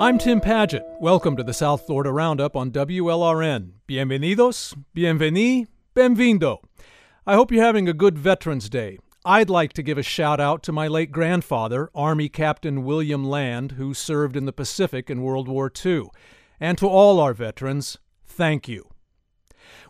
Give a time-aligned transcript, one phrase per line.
[0.00, 0.98] I'm Tim Padgett.
[0.98, 3.72] Welcome to the South Florida Roundup on WLRN.
[3.86, 6.60] Bienvenidos, bienveni, benvindo.
[7.26, 8.98] I hope you're having a good Veterans Day.
[9.26, 13.72] I'd like to give a shout out to my late grandfather, Army Captain William Land,
[13.72, 16.04] who served in the Pacific in World War II.
[16.58, 18.88] And to all our veterans, thank you.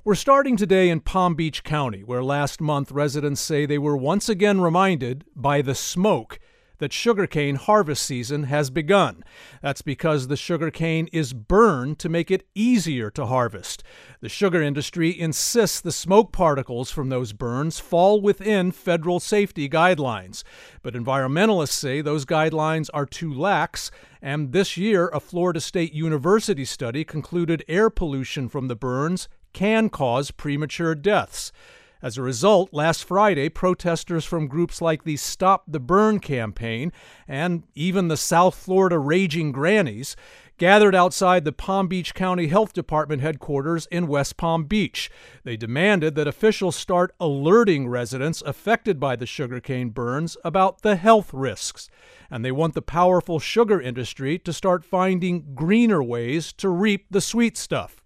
[0.02, 4.28] We're starting today in Palm Beach County, where last month residents say they were once
[4.28, 6.39] again reminded by the smoke
[6.80, 9.22] that sugarcane harvest season has begun.
[9.62, 13.84] That's because the sugarcane is burned to make it easier to harvest.
[14.20, 20.42] The sugar industry insists the smoke particles from those burns fall within federal safety guidelines.
[20.82, 23.90] But environmentalists say those guidelines are too lax,
[24.20, 29.88] and this year a Florida State University study concluded air pollution from the burns can
[29.88, 31.52] cause premature deaths.
[32.02, 36.92] As a result, last Friday, protesters from groups like the Stop the Burn campaign
[37.28, 40.16] and even the South Florida Raging Grannies
[40.56, 45.10] gathered outside the Palm Beach County Health Department headquarters in West Palm Beach.
[45.44, 51.34] They demanded that officials start alerting residents affected by the sugarcane burns about the health
[51.34, 51.90] risks.
[52.30, 57.20] And they want the powerful sugar industry to start finding greener ways to reap the
[57.20, 57.99] sweet stuff.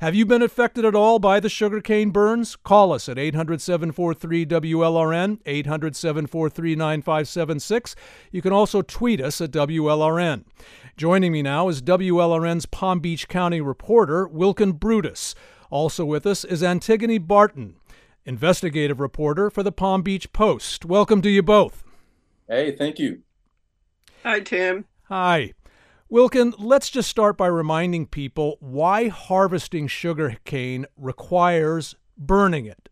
[0.00, 2.56] Have you been affected at all by the sugarcane burns?
[2.56, 7.96] Call us at 800 743 WLRN, 800 743 9576.
[8.30, 10.44] You can also tweet us at WLRN.
[10.96, 15.34] Joining me now is WLRN's Palm Beach County reporter, Wilkin Brutus.
[15.70, 17.76] Also with us is Antigone Barton,
[18.24, 20.84] investigative reporter for the Palm Beach Post.
[20.84, 21.84] Welcome to you both.
[22.48, 23.22] Hey, thank you.
[24.22, 24.84] Hi, Tim.
[25.08, 25.52] Hi.
[26.08, 32.88] Wilkin, let's just start by reminding people why harvesting sugar cane requires burning it.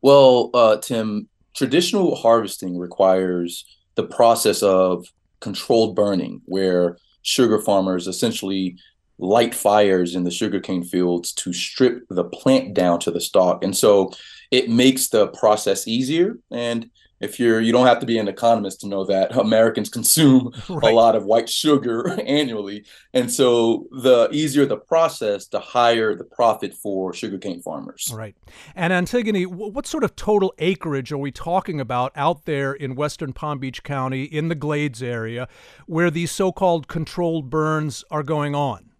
[0.00, 5.06] Well, uh, Tim, traditional harvesting requires the process of
[5.40, 8.78] controlled burning, where sugar farmers essentially
[9.18, 13.62] light fires in the sugarcane fields to strip the plant down to the stalk.
[13.62, 14.12] And so
[14.50, 16.88] it makes the process easier and
[17.20, 20.92] if you're you don't have to be an economist to know that Americans consume right.
[20.92, 22.84] a lot of white sugar annually.
[23.12, 28.12] And so the easier the process the higher the profit for sugarcane farmers.
[28.14, 28.36] Right.
[28.74, 33.32] And Antigone what sort of total acreage are we talking about out there in western
[33.32, 35.48] Palm Beach County in the Glades area
[35.86, 38.90] where these so-called controlled burns are going on?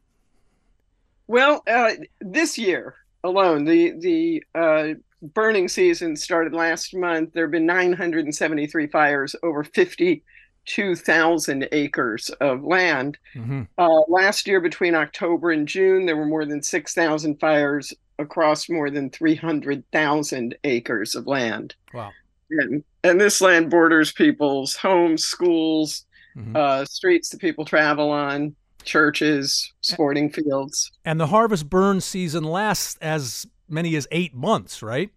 [1.27, 7.51] Well uh, this year alone the the uh, burning season started last month, there have
[7.51, 13.19] been 973 fires over 52,000 acres of land.
[13.35, 13.63] Mm-hmm.
[13.77, 18.91] Uh, last year, between October and June, there were more than 6,000 fires across more
[18.91, 21.75] than 300,000 acres of land.
[21.95, 22.11] Wow.
[22.51, 26.05] And, and this land borders people's homes, schools,
[26.37, 26.57] mm-hmm.
[26.57, 28.55] uh, streets that people travel on
[28.85, 30.91] churches, sporting fields.
[31.05, 35.11] And the harvest burn season lasts as many as eight months, right?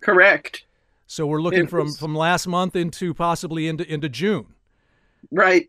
[0.00, 0.64] Correct.
[1.06, 4.54] So we're looking from from last month into possibly into into June.
[5.30, 5.68] Right.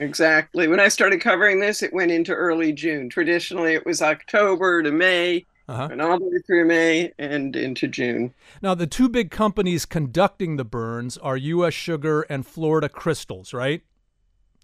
[0.00, 0.68] Exactly.
[0.68, 3.10] When I started covering this, it went into early June.
[3.10, 5.88] Traditionally, it was October to May, uh-huh.
[5.90, 8.32] and all the way through May and into June.
[8.62, 11.74] Now, the two big companies conducting the burns are U.S.
[11.74, 13.82] Sugar and Florida Crystals, right?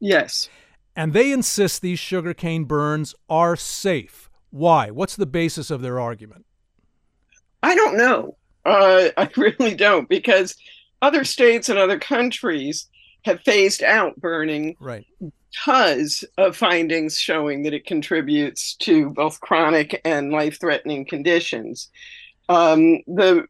[0.01, 0.49] Yes.
[0.97, 4.31] And they insist these sugarcane burns are safe.
[4.51, 4.91] Why?
[4.91, 6.47] What's the basis of their argument?
[7.65, 8.37] I don't know.
[8.65, 10.57] Uh, I really don't, because
[11.03, 12.87] other states and other countries
[13.25, 15.07] have phased out burning right.
[15.19, 21.89] because of findings showing that it contributes to both chronic and life threatening conditions.
[22.51, 23.47] Um, the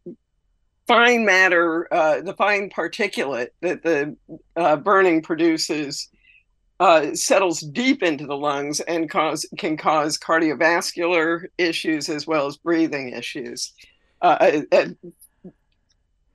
[0.86, 4.16] fine matter, uh, the fine particulate that the
[4.54, 6.08] uh, burning produces
[6.78, 12.56] uh, settles deep into the lungs and cause can cause cardiovascular issues as well as
[12.56, 13.72] breathing issues.
[14.24, 14.86] Uh, uh,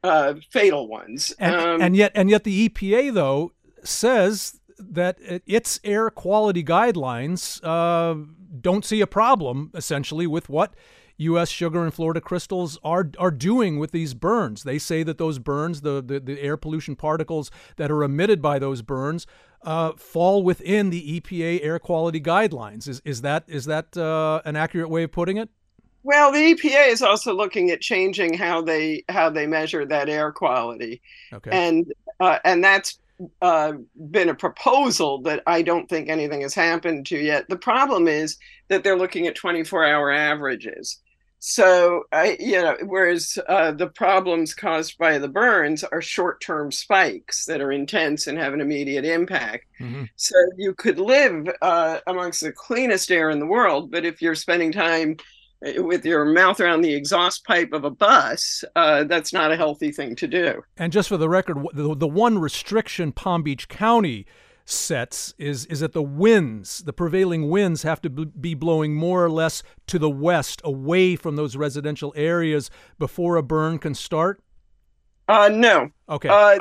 [0.03, 1.33] uh, fatal ones.
[1.39, 3.51] And, um, and yet, and yet, the EPA though
[3.83, 8.27] says that its air quality guidelines uh,
[8.62, 10.75] don't see a problem essentially with what
[11.18, 11.50] U.S.
[11.50, 14.63] sugar and Florida crystals are are doing with these burns.
[14.63, 18.59] They say that those burns, the the, the air pollution particles that are emitted by
[18.59, 19.25] those burns,
[19.63, 22.88] uh, fall within the EPA air quality guidelines.
[22.88, 25.50] Is is that is that uh, an accurate way of putting it?
[26.04, 30.31] Well, the EPA is also looking at changing how they how they measure that air
[30.31, 31.01] quality,
[31.34, 31.50] okay.
[31.51, 33.00] and uh, and that's
[33.42, 33.74] uh,
[34.10, 37.50] been a proposal that I don't think anything has happened to yet.
[37.50, 38.38] The problem is
[38.69, 41.00] that they're looking at 24 hour averages.
[41.40, 47.45] So I, you know, whereas uh, the problems caused by the burns are short-term spikes
[47.45, 49.66] that are intense and have an immediate impact.
[49.80, 50.04] Mm-hmm.
[50.18, 54.36] So you could live uh, amongst the cleanest air in the world, but if you're
[54.36, 55.16] spending time
[55.61, 59.91] with your mouth around the exhaust pipe of a bus, uh, that's not a healthy
[59.91, 60.61] thing to do.
[60.77, 64.25] And just for the record, the, the one restriction Palm Beach County
[64.65, 69.29] sets is is that the winds, the prevailing winds, have to be blowing more or
[69.29, 74.41] less to the west, away from those residential areas before a burn can start.
[75.27, 75.89] Uh, no.
[76.07, 76.29] Okay.
[76.29, 76.59] Uh,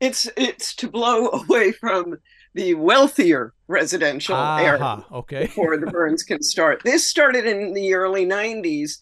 [0.00, 2.18] it's it's to blow away from
[2.54, 4.64] the wealthier residential uh-huh.
[4.64, 5.42] area okay.
[5.46, 6.82] before the burns can start.
[6.84, 8.98] This started in the early '90s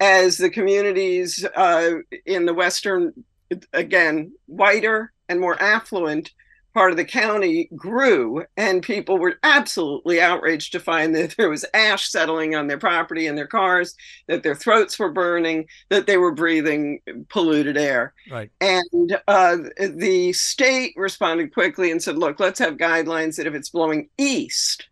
[0.00, 1.90] as the communities uh,
[2.24, 3.12] in the western,
[3.72, 6.30] again, whiter and more affluent
[6.76, 11.64] part of the county grew and people were absolutely outraged to find that there was
[11.72, 13.94] ash settling on their property and their cars
[14.26, 17.00] that their throats were burning that they were breathing
[17.30, 23.36] polluted air right and uh, the state responded quickly and said look let's have guidelines
[23.36, 24.86] that if it's blowing east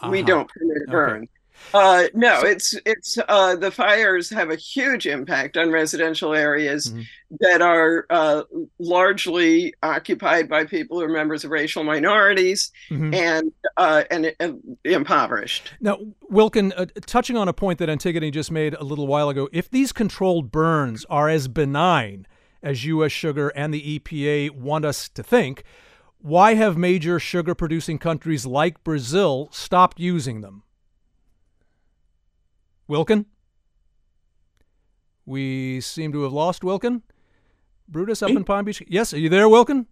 [0.00, 0.10] uh-huh.
[0.10, 1.30] we don't permit a burn okay.
[1.72, 6.90] Uh, no, so, it's it's uh, the fires have a huge impact on residential areas
[6.90, 7.02] mm-hmm.
[7.40, 8.42] that are uh,
[8.78, 13.14] largely occupied by people who are members of racial minorities mm-hmm.
[13.14, 14.52] and uh, and uh,
[14.84, 15.72] impoverished.
[15.80, 15.98] Now,
[16.28, 19.70] Wilkin, uh, touching on a point that Antigone just made a little while ago, if
[19.70, 22.26] these controlled burns are as benign
[22.62, 23.12] as U.S.
[23.12, 25.62] Sugar and the EPA want us to think,
[26.18, 30.64] why have major sugar producing countries like Brazil stopped using them?
[32.90, 33.26] Wilkin?
[35.24, 37.04] We seem to have lost Wilkin.
[37.88, 38.36] Brutus up Me?
[38.36, 38.82] in Palm Beach.
[38.88, 39.86] Yes, are you there, Wilkin?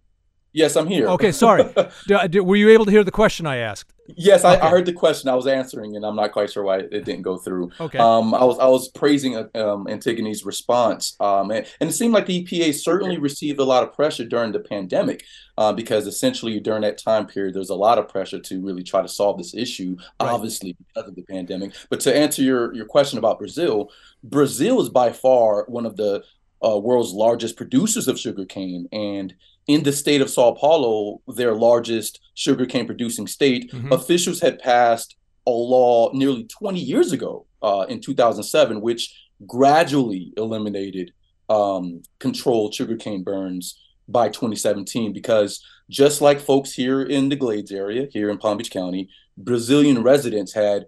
[0.51, 1.07] Yes, I'm here.
[1.09, 1.63] Okay, sorry.
[2.41, 3.93] were you able to hear the question I asked?
[4.17, 4.61] Yes, I, okay.
[4.61, 5.29] I, heard the question.
[5.29, 7.69] I was answering, and I'm not quite sure why it didn't go through.
[7.79, 7.99] Okay.
[7.99, 12.25] Um, I was I was praising um, Antigone's response, um, and, and, it seemed like
[12.25, 15.23] the EPA certainly received a lot of pressure during the pandemic,
[15.57, 19.01] uh, because essentially during that time period, there's a lot of pressure to really try
[19.01, 20.29] to solve this issue, right.
[20.29, 21.73] obviously because of the pandemic.
[21.89, 23.91] But to answer your your question about Brazil,
[24.23, 26.23] Brazil is by far one of the
[26.65, 29.35] uh, world's largest producers of sugarcane, and
[29.69, 33.93] in the state of Sao Paulo, their largest sugarcane producing state, mm-hmm.
[33.93, 39.13] officials had passed a law nearly 20 years ago uh, in 2007, which
[39.45, 41.13] gradually eliminated
[41.49, 45.13] um, controlled sugarcane burns by 2017.
[45.13, 49.07] Because just like folks here in the Glades area, here in Palm Beach County,
[49.37, 50.87] Brazilian residents had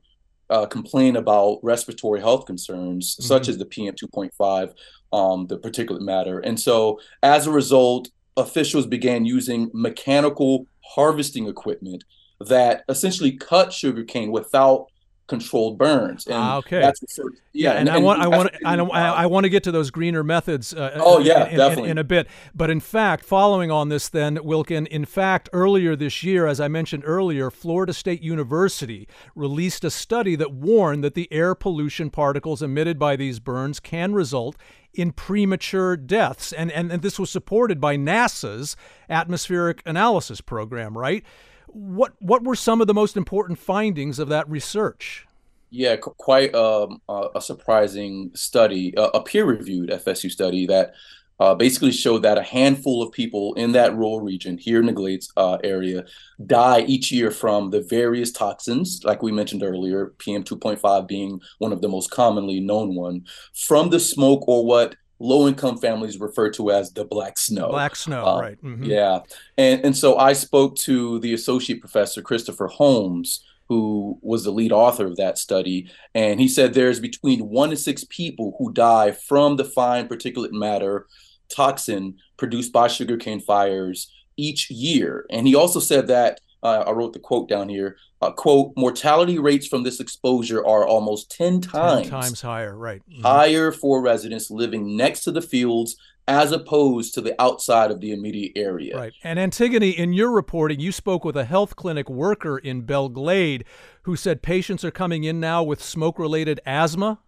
[0.50, 3.28] uh, complained about respiratory health concerns, mm-hmm.
[3.28, 4.74] such as the PM 2.5,
[5.14, 6.40] um, the particulate matter.
[6.40, 12.04] And so, as a result, officials began using mechanical harvesting equipment
[12.40, 14.88] that essentially cut sugarcane without
[15.32, 16.28] controlled burns.
[16.28, 16.82] And ah, okay.
[16.82, 17.24] That's yeah,
[17.54, 19.90] yeah, and, and, I want I want I, I, I want to get to those
[19.90, 20.74] greener methods.
[20.74, 22.28] Uh, oh yeah, in, definitely in, in, a bit.
[22.54, 26.68] But in fact, following on this, then Wilkin, in fact, earlier this year, as I
[26.68, 32.62] mentioned earlier, Florida State University released a study that warned that the air pollution particles
[32.62, 34.58] emitted by these burns can result
[34.94, 38.76] in premature deaths, and and, and this was supported by NASA's
[39.10, 41.24] atmospheric analysis program, right?
[41.68, 45.26] What what were some of the most important findings of that research?
[45.74, 50.94] Yeah, quite um, a surprising study, a peer-reviewed FSU study that
[51.42, 54.92] uh, basically showed that a handful of people in that rural region here in the
[54.92, 56.06] Glades uh, area
[56.46, 61.74] die each year from the various toxins, like we mentioned earlier, PM 2.5 being one
[61.74, 63.26] of the most commonly known one,
[63.56, 67.70] from the smoke or what low income families refer to as the black snow.
[67.70, 68.64] Black snow, uh, right.
[68.64, 68.84] Mm-hmm.
[68.84, 69.22] Yeah.
[69.58, 74.72] And, and so I spoke to the associate professor, Christopher Holmes, who was the lead
[74.72, 75.90] author of that study.
[76.14, 80.52] And he said there's between one to six people who die from the fine particulate
[80.52, 81.08] matter
[81.54, 85.26] toxin produced by sugarcane fires each year.
[85.30, 87.98] And he also said that uh, I wrote the quote down here.
[88.22, 93.02] Uh, quote: Mortality rates from this exposure are almost ten times, 10 times higher, right?
[93.10, 93.24] Mm-hmm.
[93.24, 95.96] Higher for residents living next to the fields
[96.28, 98.96] as opposed to the outside of the immediate area.
[98.96, 99.14] Right.
[99.24, 103.66] And Antigone, in your reporting, you spoke with a health clinic worker in Belle Glade
[104.04, 107.20] who said patients are coming in now with smoke-related asthma.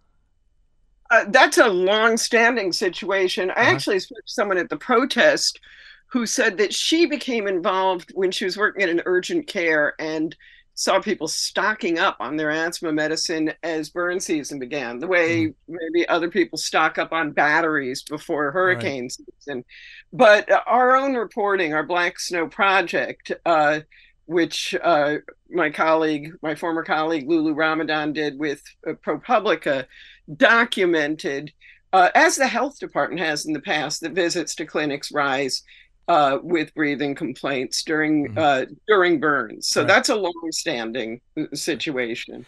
[1.10, 3.50] Uh, that's a long-standing situation.
[3.50, 3.70] I uh-huh.
[3.70, 5.60] actually spoke to someone at the protest
[6.06, 10.34] who said that she became involved when she was working at an urgent care and
[10.74, 15.54] saw people stocking up on their asthma medicine as burn season began, the way mm.
[15.68, 19.18] maybe other people stock up on batteries before hurricane right.
[19.38, 19.64] season.
[20.12, 23.80] But uh, our own reporting, our Black Snow Project, uh,
[24.26, 25.16] which uh,
[25.50, 29.86] my colleague, my former colleague Lulu Ramadan did with uh, ProPublica,
[30.36, 31.52] documented,
[31.92, 35.62] uh, as the health department has in the past, that visits to clinics rise
[36.08, 38.38] uh, with breathing complaints during mm-hmm.
[38.38, 39.68] uh, during burns.
[39.68, 39.88] So right.
[39.88, 42.44] that's a long-standing uh, situation.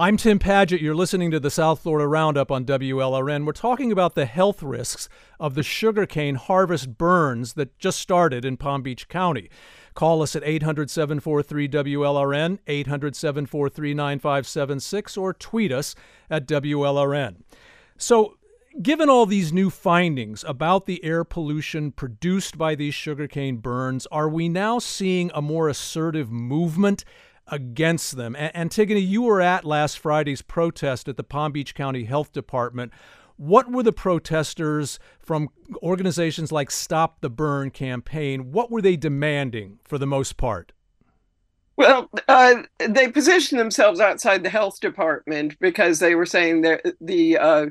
[0.00, 0.80] I'm Tim Padgett.
[0.80, 3.44] You're listening to the South Florida Roundup on WLRN.
[3.44, 5.08] We're talking about the health risks
[5.40, 9.50] of the sugarcane harvest burns that just started in Palm Beach County.
[9.98, 15.96] Call us at 800 743 WLRN, 800 743 9576, or tweet us
[16.30, 17.42] at WLRN.
[17.96, 18.36] So,
[18.80, 24.28] given all these new findings about the air pollution produced by these sugarcane burns, are
[24.28, 27.04] we now seeing a more assertive movement
[27.48, 28.36] against them?
[28.36, 32.92] Antigone, you were at last Friday's protest at the Palm Beach County Health Department.
[33.38, 35.48] What were the protesters from
[35.80, 38.50] organizations like Stop the Burn campaign?
[38.50, 40.72] What were they demanding for the most part?
[41.76, 47.38] Well, uh, they positioned themselves outside the health department because they were saying that the
[47.38, 47.66] uh,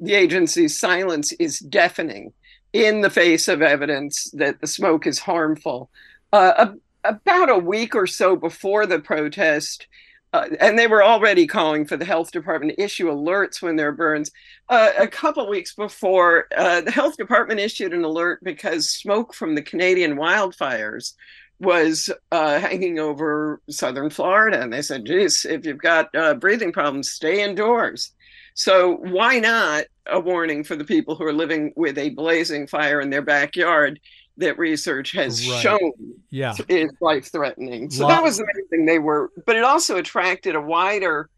[0.00, 2.32] the agency's silence is deafening
[2.72, 5.90] in the face of evidence that the smoke is harmful.
[6.32, 6.72] Uh,
[7.04, 9.86] about a week or so before the protest,
[10.32, 13.88] uh, and they were already calling for the health department to issue alerts when there
[13.88, 14.30] are burns.
[14.68, 19.54] Uh, a couple weeks before, uh, the health department issued an alert because smoke from
[19.54, 21.12] the Canadian wildfires
[21.60, 26.72] was uh, hanging over southern Florida, and they said, "Geez, if you've got uh, breathing
[26.72, 28.12] problems, stay indoors."
[28.54, 33.00] So why not a warning for the people who are living with a blazing fire
[33.00, 34.00] in their backyard?
[34.38, 35.60] That research has right.
[35.60, 35.92] shown
[36.30, 36.54] yeah.
[36.68, 37.90] is life threatening.
[37.90, 41.28] So that was the main thing they were, but it also attracted a wider,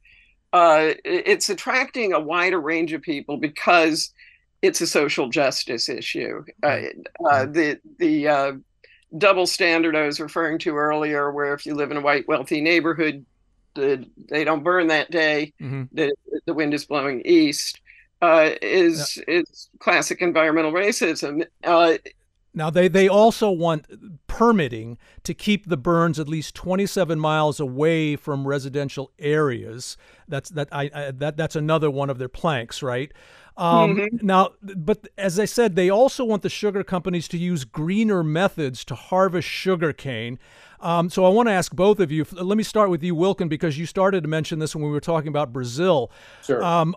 [0.53, 4.13] uh, it's attracting a wider range of people because
[4.63, 6.45] it's a social justice issue.
[6.63, 6.81] Uh,
[7.29, 8.53] uh, the the uh,
[9.19, 12.61] double standard I was referring to earlier, where if you live in a white wealthy
[12.61, 13.27] neighborhood,
[13.75, 15.85] the, they don't burn that day, mm-hmm.
[15.93, 16.15] the,
[16.47, 17.81] the wind is blowing east.
[18.23, 19.41] Uh, is yeah.
[19.41, 21.45] is classic environmental racism.
[21.63, 21.95] Uh,
[22.55, 23.87] now they, they also want
[24.27, 29.97] permitting to keep the burns at least 27 miles away from residential areas.
[30.29, 33.13] That's that I, I that that's another one of their planks, right?
[33.57, 34.27] Um, mm-hmm.
[34.27, 38.85] Now, but as I said, they also want the sugar companies to use greener methods
[38.87, 40.39] to harvest sugar cane.
[40.81, 42.27] Um, so I want to ask both of you.
[42.33, 45.01] Let me start with you, Wilkin, because you started to mention this when we were
[45.01, 46.11] talking about Brazil.
[46.43, 46.63] Sure.
[46.63, 46.95] Um,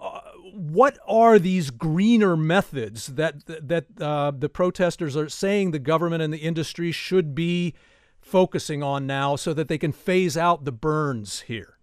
[0.58, 6.34] what are these greener methods that that uh, the protesters are saying the government and
[6.34, 7.76] the industry should be
[8.20, 11.78] focusing on now, so that they can phase out the burns here?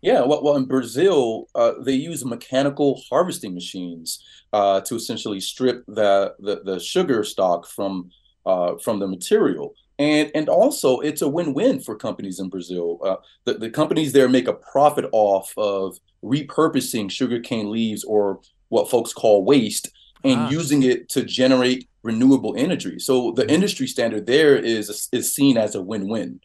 [0.00, 5.84] Yeah, well, well in Brazil, uh, they use mechanical harvesting machines uh, to essentially strip
[5.86, 8.10] the, the, the sugar stalk from
[8.46, 12.98] uh, from the material and and also it's a win-win for companies in Brazil.
[13.02, 18.90] Uh, the the companies there make a profit off of repurposing sugarcane leaves or what
[18.90, 19.90] folks call waste
[20.24, 20.50] and ah.
[20.50, 22.98] using it to generate renewable energy.
[22.98, 23.50] So the mm-hmm.
[23.50, 26.40] industry standard there is is seen as a win-win.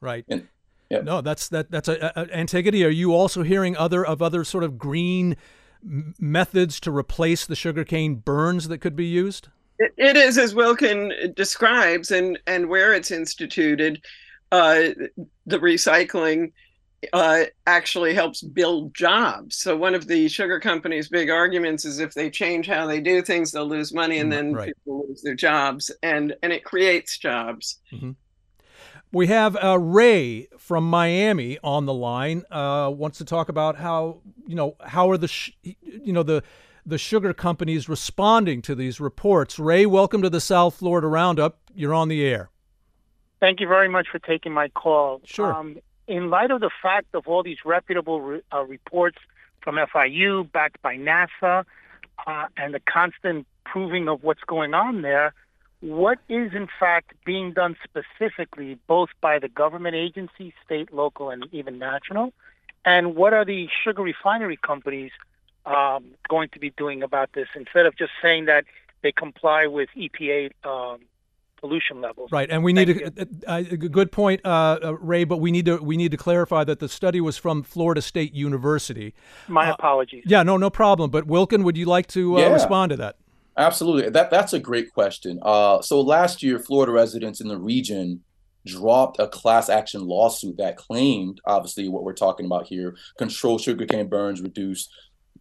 [0.00, 0.24] Right.
[0.28, 0.48] And,
[0.90, 1.00] yeah.
[1.02, 2.84] No, that's that that's a, a, Antigone.
[2.84, 5.36] Are you also hearing other of other sort of green
[5.82, 9.48] methods to replace the sugarcane burns that could be used?
[9.80, 14.00] It, it is as Wilkin describes, and and where it's instituted,
[14.52, 14.90] uh,
[15.46, 16.52] the recycling
[17.12, 19.56] uh, actually helps build jobs.
[19.56, 23.22] So one of the sugar companies' big arguments is if they change how they do
[23.22, 24.66] things, they'll lose money, and mm, then right.
[24.66, 27.78] people lose their jobs, and and it creates jobs.
[27.92, 28.12] Mm-hmm.
[29.12, 32.44] We have uh, Ray from Miami on the line.
[32.50, 36.44] Uh, wants to talk about how you know how are the sh- you know the
[36.90, 39.58] the sugar companies responding to these reports.
[39.58, 41.58] Ray, welcome to the South Florida Roundup.
[41.74, 42.50] You're on the air.
[43.38, 45.22] Thank you very much for taking my call.
[45.24, 45.54] Sure.
[45.54, 49.18] Um, in light of the fact of all these reputable re- uh, reports
[49.62, 51.64] from FIU, backed by NASA,
[52.26, 55.32] uh, and the constant proving of what's going on there,
[55.80, 61.46] what is in fact being done specifically, both by the government agencies, state, local, and
[61.52, 62.32] even national?
[62.84, 65.12] And what are the sugar refinery companies
[65.70, 68.64] um, going to be doing about this instead of just saying that
[69.02, 71.00] they comply with EPA um,
[71.60, 72.32] pollution levels.
[72.32, 75.24] Right, and we need a, a, a, good point, uh, uh, Ray.
[75.24, 78.34] But we need to we need to clarify that the study was from Florida State
[78.34, 79.14] University.
[79.48, 80.24] My uh, apologies.
[80.26, 81.10] Yeah, no, no problem.
[81.10, 82.52] But Wilkin, would you like to uh, yeah.
[82.52, 83.16] respond to that?
[83.56, 84.10] Absolutely.
[84.10, 85.38] That that's a great question.
[85.42, 88.22] Uh, so last year, Florida residents in the region
[88.66, 94.08] dropped a class action lawsuit that claimed, obviously, what we're talking about here: control sugarcane
[94.08, 94.88] burns reduce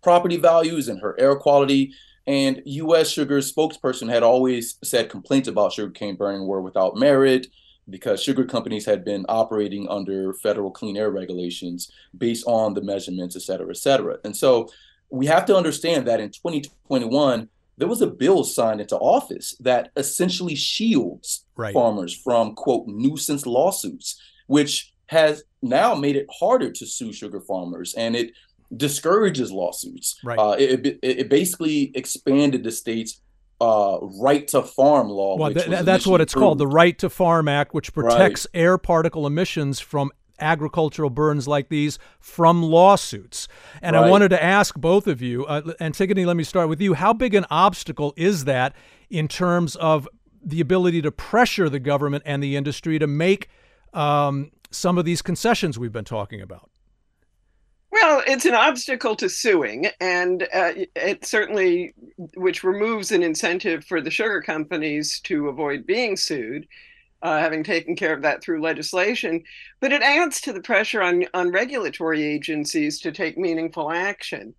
[0.02, 1.94] property values and her air quality.
[2.28, 3.10] And U.S.
[3.10, 7.48] Sugar's spokesperson had always said complaints about sugarcane burning were without merit
[7.90, 13.36] because sugar companies had been operating under federal clean air regulations based on the measurements,
[13.36, 14.18] et cetera, et cetera.
[14.24, 14.70] And so
[15.10, 19.90] we have to understand that in 2021, there was a bill signed into office that
[19.96, 21.74] essentially shields right.
[21.74, 27.96] farmers from quote nuisance lawsuits, which has now made it harder to sue sugar farmers
[27.96, 28.32] and it
[28.76, 30.20] discourages lawsuits.
[30.24, 30.38] Right.
[30.38, 33.22] Uh, it, it, it basically expanded the state's
[33.62, 35.38] uh, right to farm law.
[35.38, 36.44] Well, th- that's what it's approved.
[36.44, 38.62] called, the Right to Farm Act, which protects right.
[38.62, 43.48] air particle emissions from agricultural burns like these from lawsuits.
[43.82, 44.06] And right.
[44.06, 46.94] I wanted to ask both of you, uh, Antigone, let me start with you.
[46.94, 48.74] How big an obstacle is that
[49.10, 50.08] in terms of
[50.42, 53.50] the ability to pressure the government and the industry to make
[53.94, 56.70] um, some of these concessions we've been talking about?
[58.02, 61.94] Well, it's an obstacle to suing, and uh, it certainly,
[62.36, 66.68] which removes an incentive for the sugar companies to avoid being sued
[67.22, 69.44] uh, having taken care of that through legislation.
[69.80, 74.54] But it adds to the pressure on, on regulatory agencies to take meaningful action.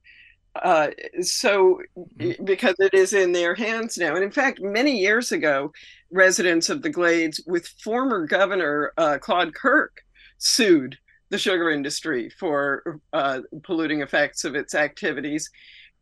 [0.57, 0.89] Uh,
[1.23, 2.45] so, mm-hmm.
[2.45, 4.15] because it is in their hands now.
[4.15, 5.73] And in fact, many years ago,
[6.11, 10.03] residents of the Glades, with former Governor uh, Claude Kirk,
[10.39, 10.99] sued
[11.31, 15.49] the sugar industry for uh, polluting effects of its activities.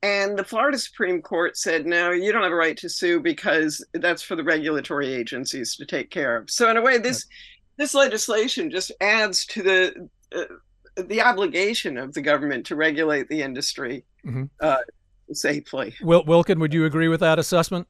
[0.03, 3.85] And the Florida Supreme Court said, no, you don't have a right to sue because
[3.95, 6.51] that's for the regulatory agencies to take care of.
[6.51, 7.27] So in a way, this
[7.77, 10.45] this legislation just adds to the uh,
[11.03, 14.45] the obligation of the government to regulate the industry mm-hmm.
[14.61, 14.79] uh,
[15.33, 15.95] safely.
[16.03, 17.87] Wil- Wilkin, would you agree with that assessment?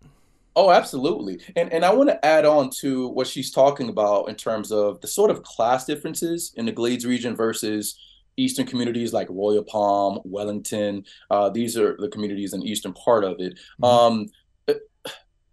[0.58, 1.40] Oh, absolutely.
[1.54, 5.00] And and I want to add on to what she's talking about in terms of
[5.00, 7.96] the sort of class differences in the Glades region versus
[8.36, 11.04] eastern communities like Royal Palm, Wellington.
[11.30, 13.56] Uh, these are the communities in the eastern part of it.
[13.80, 13.84] Mm-hmm.
[13.84, 14.26] Um,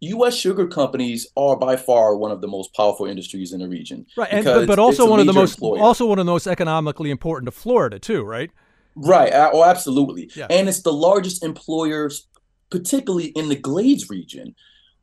[0.02, 0.36] U.S.
[0.36, 4.30] sugar companies are by far one of the most powerful industries in the region, right?
[4.32, 5.82] And, but, but also one of the most employer.
[5.82, 8.50] also one of the most economically important to Florida too, right?
[8.96, 9.32] Right.
[9.34, 10.32] Oh, absolutely.
[10.36, 10.48] Yeah.
[10.50, 12.28] And it's the largest employers,
[12.72, 14.56] particularly in the Glades region.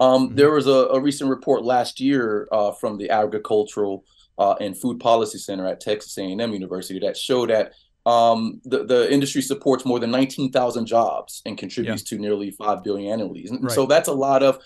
[0.03, 0.37] Um, mm-hmm.
[0.37, 4.05] There was a, a, recent report last year uh, from the Agricultural
[4.37, 7.73] uh, and Food Policy Center at Texas A&M University that show that
[8.05, 12.17] um, the, the industry supports more than 19,000 jobs and contributes yeah.
[12.17, 13.47] to nearly 5 billion annually.
[13.49, 13.71] Right.
[13.71, 14.59] So that's a lot of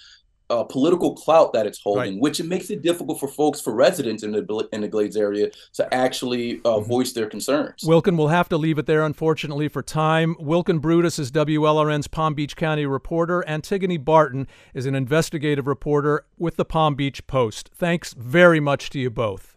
[0.50, 2.20] uh, political clout that it's holding, right.
[2.20, 5.50] which it makes it difficult for folks, for residents in the in the Glades area,
[5.74, 6.88] to actually uh, mm-hmm.
[6.88, 7.82] voice their concerns.
[7.84, 10.36] Wilkin, we'll have to leave it there, unfortunately, for time.
[10.38, 13.44] Wilkin Brutus is WLRN's Palm Beach County reporter.
[13.48, 17.70] Antigone Barton is an investigative reporter with the Palm Beach Post.
[17.74, 19.56] Thanks very much to you both.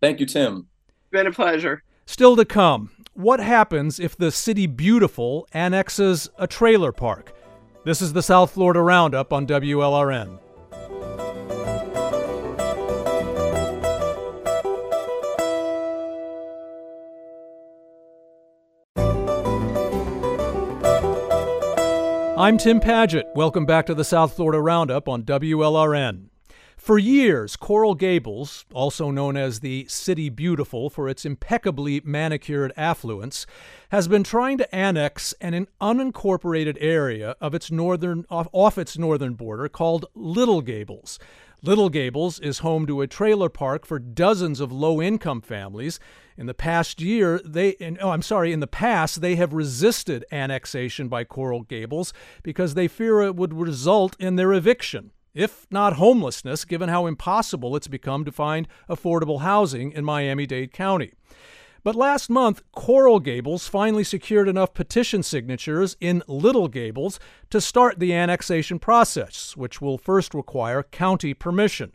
[0.00, 0.68] Thank you, Tim.
[1.10, 1.82] Been a pleasure.
[2.06, 2.90] Still to come.
[3.14, 7.34] What happens if the City Beautiful annexes a trailer park?
[7.84, 10.38] This is the South Florida Roundup on WLRN.
[22.38, 23.24] I'm Tim Padgett.
[23.34, 26.31] Welcome back to the South Florida Roundup on WLRN.
[26.82, 33.46] For years, Coral Gables, also known as the City Beautiful for its impeccably manicured affluence,
[33.90, 39.68] has been trying to annex an unincorporated area of its northern off, its northern border
[39.68, 41.20] called Little Gables.
[41.62, 46.00] Little Gables is home to a trailer park for dozens of low-income families.
[46.36, 50.24] In the past year, they in, oh, I'm sorry, in the past they have resisted
[50.32, 55.94] annexation by Coral Gables because they fear it would result in their eviction if not
[55.94, 61.12] homelessness, given how impossible it's become to find affordable housing in Miami Dade County.
[61.84, 67.18] But last month, Coral Gables finally secured enough petition signatures in Little Gables
[67.50, 71.92] to start the annexation process, which will first require county permission.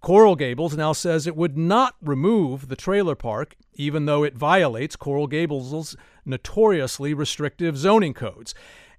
[0.00, 4.96] Coral Gables now says it would not remove the trailer park, even though it violates
[4.96, 8.54] Coral Gables' notoriously restrictive zoning codes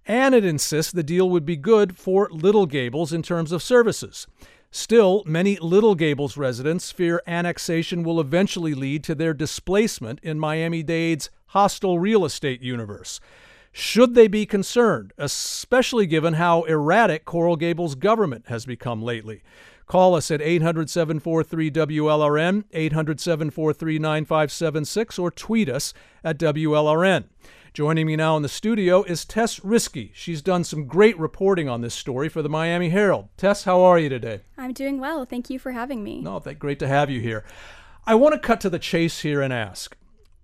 [0.07, 4.25] and it insists the deal would be good for Little Gables in terms of services.
[4.71, 10.81] Still, many Little Gables residents fear annexation will eventually lead to their displacement in Miami
[10.81, 13.19] Dade's hostile real estate universe.
[13.71, 19.43] Should they be concerned, especially given how erratic Coral Gables government has become lately?
[19.85, 25.93] Call us at 800 743 WLRN, 800 743 9576, or tweet us
[26.23, 27.25] at WLRN.
[27.77, 30.09] Joining me now in the studio is Tess Riski.
[30.11, 33.29] She's done some great reporting on this story for the Miami Herald.
[33.37, 34.41] Tess, how are you today?
[34.57, 35.25] I'm doing well.
[35.25, 36.19] Thank you for having me.
[36.19, 37.45] No, thank, great to have you here.
[38.03, 39.95] I want to cut to the chase here and ask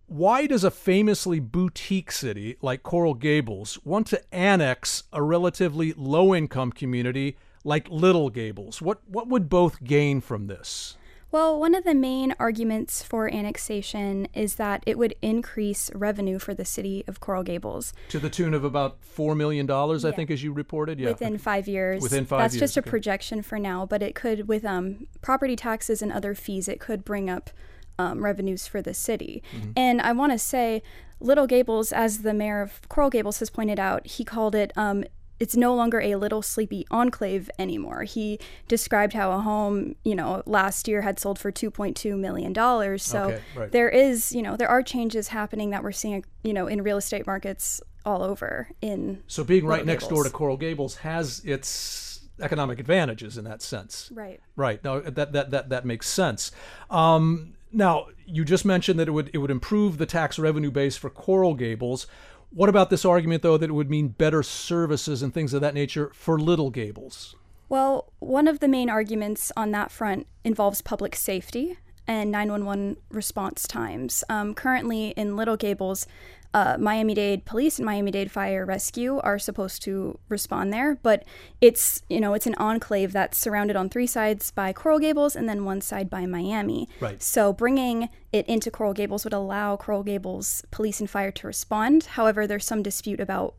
[0.06, 6.36] why does a famously boutique city like Coral Gables want to annex a relatively low
[6.36, 8.80] income community like Little Gables?
[8.80, 10.98] What, what would both gain from this?
[11.34, 16.54] Well, one of the main arguments for annexation is that it would increase revenue for
[16.54, 17.92] the city of Coral Gables.
[18.10, 21.00] To the tune of about $4 million, I think, as you reported?
[21.00, 21.10] Yeah.
[21.10, 22.04] Within five years.
[22.04, 22.90] Within five That's years, just a okay.
[22.92, 27.04] projection for now, but it could, with um, property taxes and other fees, it could
[27.04, 27.50] bring up
[27.98, 29.42] um, revenues for the city.
[29.56, 29.72] Mm-hmm.
[29.76, 30.84] And I want to say,
[31.20, 34.72] Little Gables, as the mayor of Coral Gables has pointed out, he called it.
[34.76, 35.04] Um,
[35.44, 38.04] it's no longer a little sleepy enclave anymore.
[38.04, 43.04] He described how a home, you know, last year had sold for 2.2 million dollars.
[43.04, 43.72] So Okay, right.
[43.74, 46.96] there is, you know, there are changes happening that we're seeing, you know, in real
[46.98, 51.42] estate markets all over in So being right Little next door to Coral Gables has
[51.44, 54.10] its economic advantages in that sense.
[54.14, 54.40] right.
[54.56, 54.82] Right.
[54.82, 56.52] No, that that that that makes sense.
[56.90, 60.96] Um, now, you just mentioned that it would it would improve the tax revenue base
[60.96, 62.08] for Coral Gables.
[62.56, 65.74] What about this argument, though, that it would mean better services and things of that
[65.74, 67.36] nature for Little Gables?
[67.68, 73.68] Well, one of the main arguments on that front involves public safety and 911 response
[73.68, 74.24] times.
[74.30, 76.06] Um, currently, in Little Gables,
[76.54, 81.24] uh, Miami Dade Police and Miami Dade Fire Rescue are supposed to respond there, but
[81.62, 85.50] it's you know it's an enclave that's surrounded on three sides by Coral Gables and
[85.50, 86.88] then one side by Miami.
[87.00, 87.22] Right.
[87.22, 92.04] So bringing it into Coral Gables would allow Coral Gables Police and Fire to respond.
[92.04, 93.56] However, there's some dispute about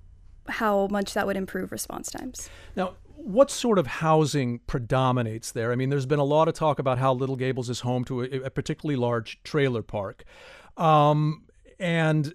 [0.48, 2.48] how much that would improve response times.
[2.76, 5.72] Now, what sort of housing predominates there?
[5.72, 8.22] I mean, there's been a lot of talk about how Little Gables is home to
[8.22, 10.24] a, a particularly large trailer park.
[10.76, 11.44] Um,
[11.79, 12.33] and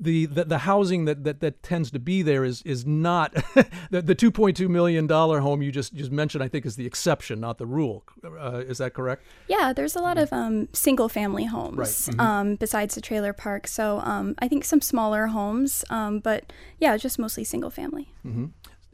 [0.00, 3.32] the, the the housing that, that, that tends to be there is is not
[3.90, 7.40] the, the 2.2 million dollar home you just just mentioned I think is the exception
[7.40, 11.44] not the rule uh, is that correct Yeah, there's a lot of um, single family
[11.44, 12.20] homes Right, mhm.
[12.20, 13.66] um, besides the trailer park.
[13.66, 18.12] So um, I think some smaller homes, um, but yeah, just mostly single family.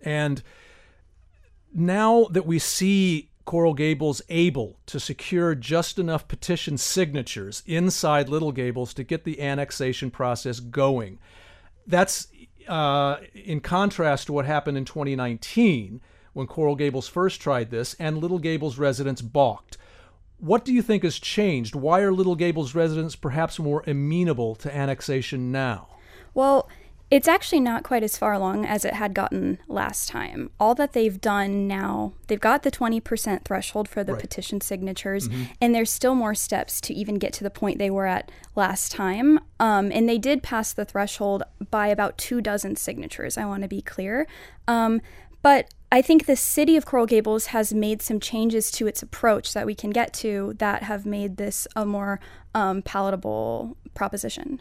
[0.02, 0.42] And
[1.74, 8.52] now that we see Coral Gables able to secure just enough petition signatures inside Little
[8.52, 11.18] Gables to get the annexation process going,
[11.86, 12.26] that's
[12.68, 16.00] uh, in contrast to what happened in 2019
[16.32, 19.78] when Coral Gables first tried this and Little Gables residents balked.
[20.38, 21.74] What do you think has changed?
[21.74, 25.88] Why are Little Gables residents perhaps more amenable to annexation now?
[26.34, 26.68] Well,
[27.10, 30.50] it's actually not quite as far along as it had gotten last time.
[30.58, 34.20] All that they've done now, they've got the 20% threshold for the Right.
[34.20, 35.28] petition signatures,
[35.60, 38.90] and there's still more steps to even get to the point they were at last
[38.90, 39.38] time.
[39.60, 43.68] Um, and they did pass the threshold by about two dozen signatures, I want to
[43.68, 44.26] be clear.
[44.66, 45.00] Um,
[45.42, 49.52] but I think the city of Coral Gables has made some changes to its approach
[49.52, 52.18] that we can get to that have made this a more
[52.54, 54.60] um, palatable proposition.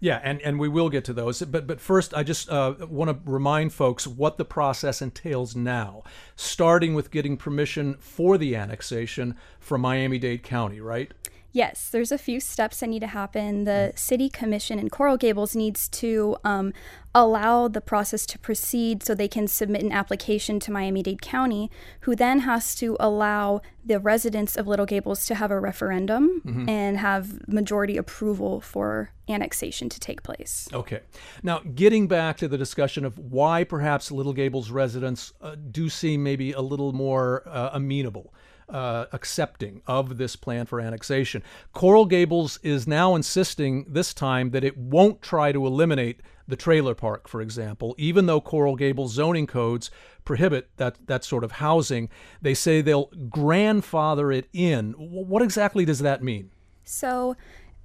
[0.00, 1.42] Yeah, and, and we will get to those.
[1.42, 6.04] But but first, I just uh, want to remind folks what the process entails now,
[6.36, 11.12] starting with getting permission for the annexation from Miami Dade County, right?
[11.56, 13.64] Yes, there's a few steps that need to happen.
[13.64, 16.74] The city commission in Coral Gables needs to um,
[17.14, 21.70] allow the process to proceed so they can submit an application to Miami Dade County,
[22.00, 26.98] who then has to allow the residents of Little Gables to have a referendum and
[26.98, 30.68] have majority approval for annexation to take place.
[30.74, 31.00] Okay.
[31.42, 36.22] Now, getting back to the discussion of why perhaps Little Gables residents uh, do seem
[36.22, 38.34] maybe a little more uh, amenable.
[38.68, 41.40] Uh, accepting of this plan for annexation.
[41.72, 46.94] Coral Gables is now insisting this time that it won't try to eliminate the trailer
[46.94, 49.90] park, for example, even though Coral Gables zoning codes
[50.24, 52.08] prohibit that, that sort of housing.
[52.42, 54.92] They say they'll grandfather it in.
[54.98, 56.50] What exactly does that mean?
[56.84, 57.36] So,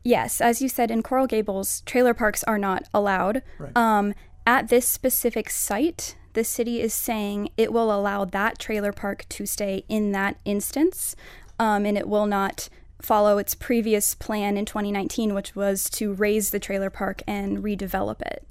[0.03, 3.43] yes, as you said, in Coral Gables, trailer parks are not allowed.
[3.57, 3.75] Right.
[3.77, 4.13] Um,
[4.51, 9.45] at this specific site, the city is saying it will allow that trailer park to
[9.45, 11.15] stay in that instance,
[11.57, 12.67] um, and it will not
[13.01, 18.21] follow its previous plan in 2019, which was to raze the trailer park and redevelop
[18.23, 18.45] it.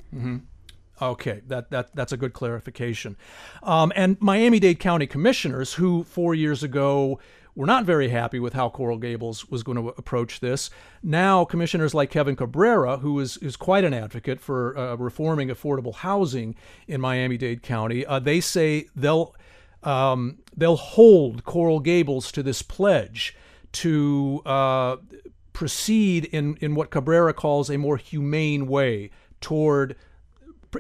[1.03, 3.19] Okay, that, that that's a good clarification.
[3.63, 7.21] Um, and Miami Dade County commissioners, who four years ago
[7.55, 10.71] were not very happy with how Coral Gables was going to approach this,
[11.03, 15.95] now commissioners like Kevin Cabrera, who is is quite an advocate for uh, reforming affordable
[15.95, 16.55] housing
[16.87, 19.35] in Miami Dade County, uh, they say they'll
[19.83, 23.37] um, they'll hold Coral Gables to this pledge
[23.73, 24.97] to uh,
[25.53, 29.11] proceed in in what Cabrera calls a more humane way
[29.41, 29.97] toward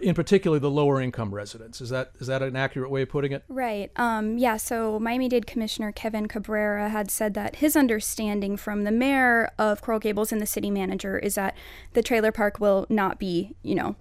[0.02, 1.80] in particular the lower income residents.
[1.80, 3.44] Is that is that an accurate way of putting it?
[3.48, 3.90] Right.
[3.96, 4.56] Um, yeah.
[4.56, 9.82] So Miami Dade Commissioner Kevin Cabrera had said that his understanding from the mayor of
[9.82, 11.56] Coral Gables and the city manager is that
[11.92, 13.96] the trailer park will not be, you know,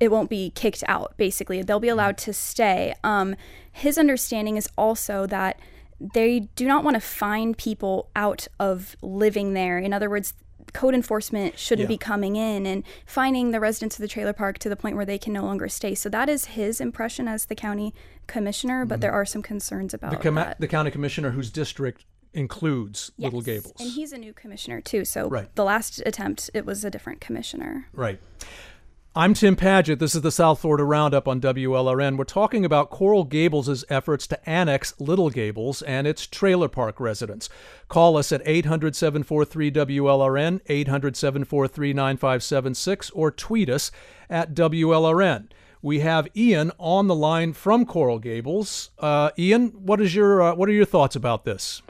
[0.00, 1.14] it won't be kicked out.
[1.16, 2.94] Basically, they'll be allowed to stay.
[3.04, 3.36] Um,
[3.70, 5.60] his understanding is also that
[6.00, 9.78] they do not want to find people out of living there.
[9.78, 10.32] In other words,
[10.72, 11.94] code enforcement shouldn't yeah.
[11.94, 15.04] be coming in and finding the residents of the trailer park to the point where
[15.04, 15.94] they can no longer stay.
[15.94, 17.94] So that is his impression as the county
[18.26, 19.00] commissioner, but mm-hmm.
[19.00, 23.26] there are some concerns about the, com- the county commissioner whose district includes yes.
[23.26, 23.74] Little Gables.
[23.80, 25.04] And he's a new commissioner too.
[25.04, 25.54] So right.
[25.56, 27.88] the last attempt it was a different commissioner.
[27.92, 28.20] Right.
[29.16, 29.98] I'm Tim Padgett.
[29.98, 32.16] This is the South Florida Roundup on WLRN.
[32.16, 37.48] We're talking about Coral Gables' efforts to annex Little Gables and its trailer park residents.
[37.88, 43.90] Call us at 800 743 WLRN, 800 743 9576, or tweet us
[44.28, 45.48] at WLRN.
[45.82, 48.90] We have Ian on the line from Coral Gables.
[48.96, 51.82] Uh, Ian, what is your uh, what are your thoughts about this?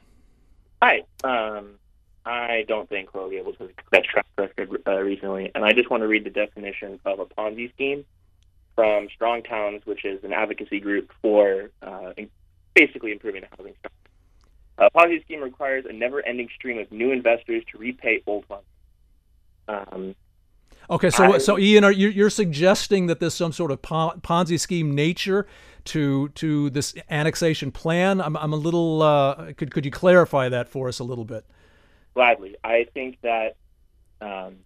[0.81, 1.05] Hi.
[1.23, 1.80] Um,
[2.25, 5.91] I don't think Coral Gables has the best track record uh, recently, and I just
[5.91, 8.05] want to read the definition of a Ponzi scheme
[8.75, 12.13] from Strong Towns, which is an advocacy group for uh,
[12.75, 13.93] basically improving the housing stock.
[14.79, 18.65] A Ponzi scheme requires a never-ending stream of new investors to repay old ones.
[19.69, 20.15] Um,
[20.89, 24.59] okay, so I, so Ian, are you you're suggesting that there's some sort of Ponzi
[24.59, 25.47] scheme nature
[25.85, 28.21] to to this annexation plan?
[28.21, 29.03] I'm I'm a little.
[29.03, 31.47] Uh, could could you clarify that for us a little bit?
[32.15, 32.57] Gladly.
[32.63, 33.57] I think that
[34.21, 34.57] um,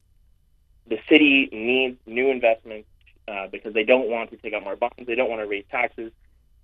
[0.86, 2.88] the city needs new investments
[3.26, 5.64] uh, because they don't want to take out more bonds, they don't want to raise
[5.70, 6.12] taxes.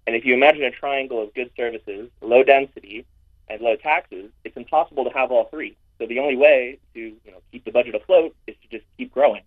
[0.07, 3.07] And if you imagine a triangle of good services, low density,
[3.49, 5.77] and low taxes, it's impossible to have all three.
[5.99, 9.13] So the only way to you know keep the budget afloat is to just keep
[9.13, 9.43] growing.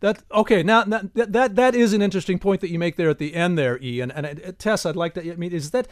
[0.00, 0.62] That okay.
[0.62, 3.56] Now, that that that is an interesting point that you make there at the end
[3.56, 4.10] there, Ian.
[4.10, 5.32] And uh, Tess, I'd like to.
[5.32, 5.88] I mean, is that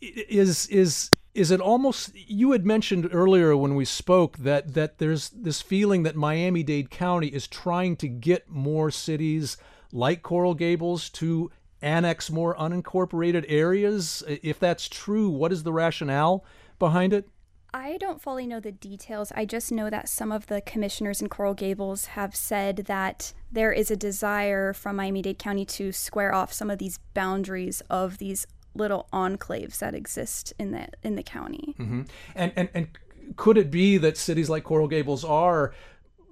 [0.00, 5.30] is is is it almost you had mentioned earlier when we spoke that that there's
[5.30, 9.56] this feeling that Miami-Dade County is trying to get more cities
[9.92, 11.50] like Coral Gables to
[11.82, 16.44] annex more unincorporated areas if that's true what is the rationale
[16.78, 17.28] behind it
[17.72, 19.32] I don't fully know the details.
[19.36, 23.72] I just know that some of the commissioners in Coral Gables have said that there
[23.72, 28.18] is a desire from Miami Dade County to square off some of these boundaries of
[28.18, 31.74] these little enclaves that exist in the in the county.
[31.78, 32.02] Mm-hmm.
[32.34, 32.88] And and and
[33.36, 35.72] could it be that cities like Coral Gables are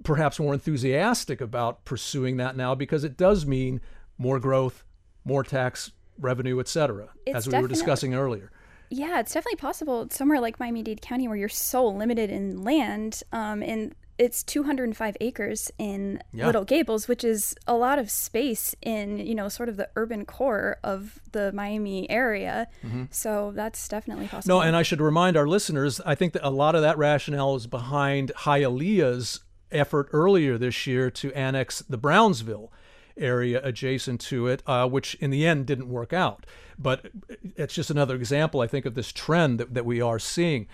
[0.04, 3.80] perhaps more enthusiastic about pursuing that now because it does mean
[4.16, 4.84] more growth,
[5.24, 8.50] more tax revenue, et cetera, as we were discussing earlier.
[8.90, 13.62] Yeah, it's definitely possible somewhere like Miami-Dade County where you're so limited in land, um,
[13.62, 16.46] and it's 205 acres in yeah.
[16.46, 20.24] Little Gables, which is a lot of space in you know sort of the urban
[20.24, 22.66] core of the Miami area.
[22.84, 23.04] Mm-hmm.
[23.10, 24.56] So that's definitely possible.
[24.56, 27.54] No, and I should remind our listeners, I think that a lot of that rationale
[27.56, 32.72] is behind Hialeah's effort earlier this year to annex the Brownsville
[33.16, 36.46] area adjacent to it, uh, which in the end didn't work out.
[36.78, 37.10] But
[37.56, 40.66] it's just another example, I think, of this trend that, that we are seeing.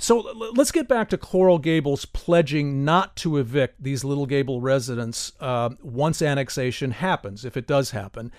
[0.00, 0.18] So
[0.54, 5.70] let's get back to Coral Gables pledging not to evict these Little Gable residents uh,
[5.82, 8.30] once annexation happens, if it does happen.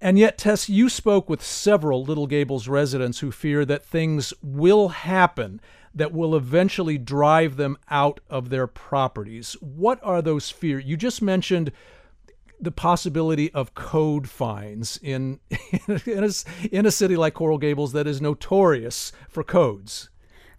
[0.00, 4.88] And yet, Tess, you spoke with several Little Gables residents who fear that things will
[4.88, 5.60] happen
[5.94, 9.52] that will eventually drive them out of their properties.
[9.60, 10.84] What are those fears?
[10.84, 11.72] You just mentioned
[12.58, 15.40] the possibility of code fines in
[15.86, 16.30] in a,
[16.74, 20.08] in a city like Coral Gables that is notorious for codes.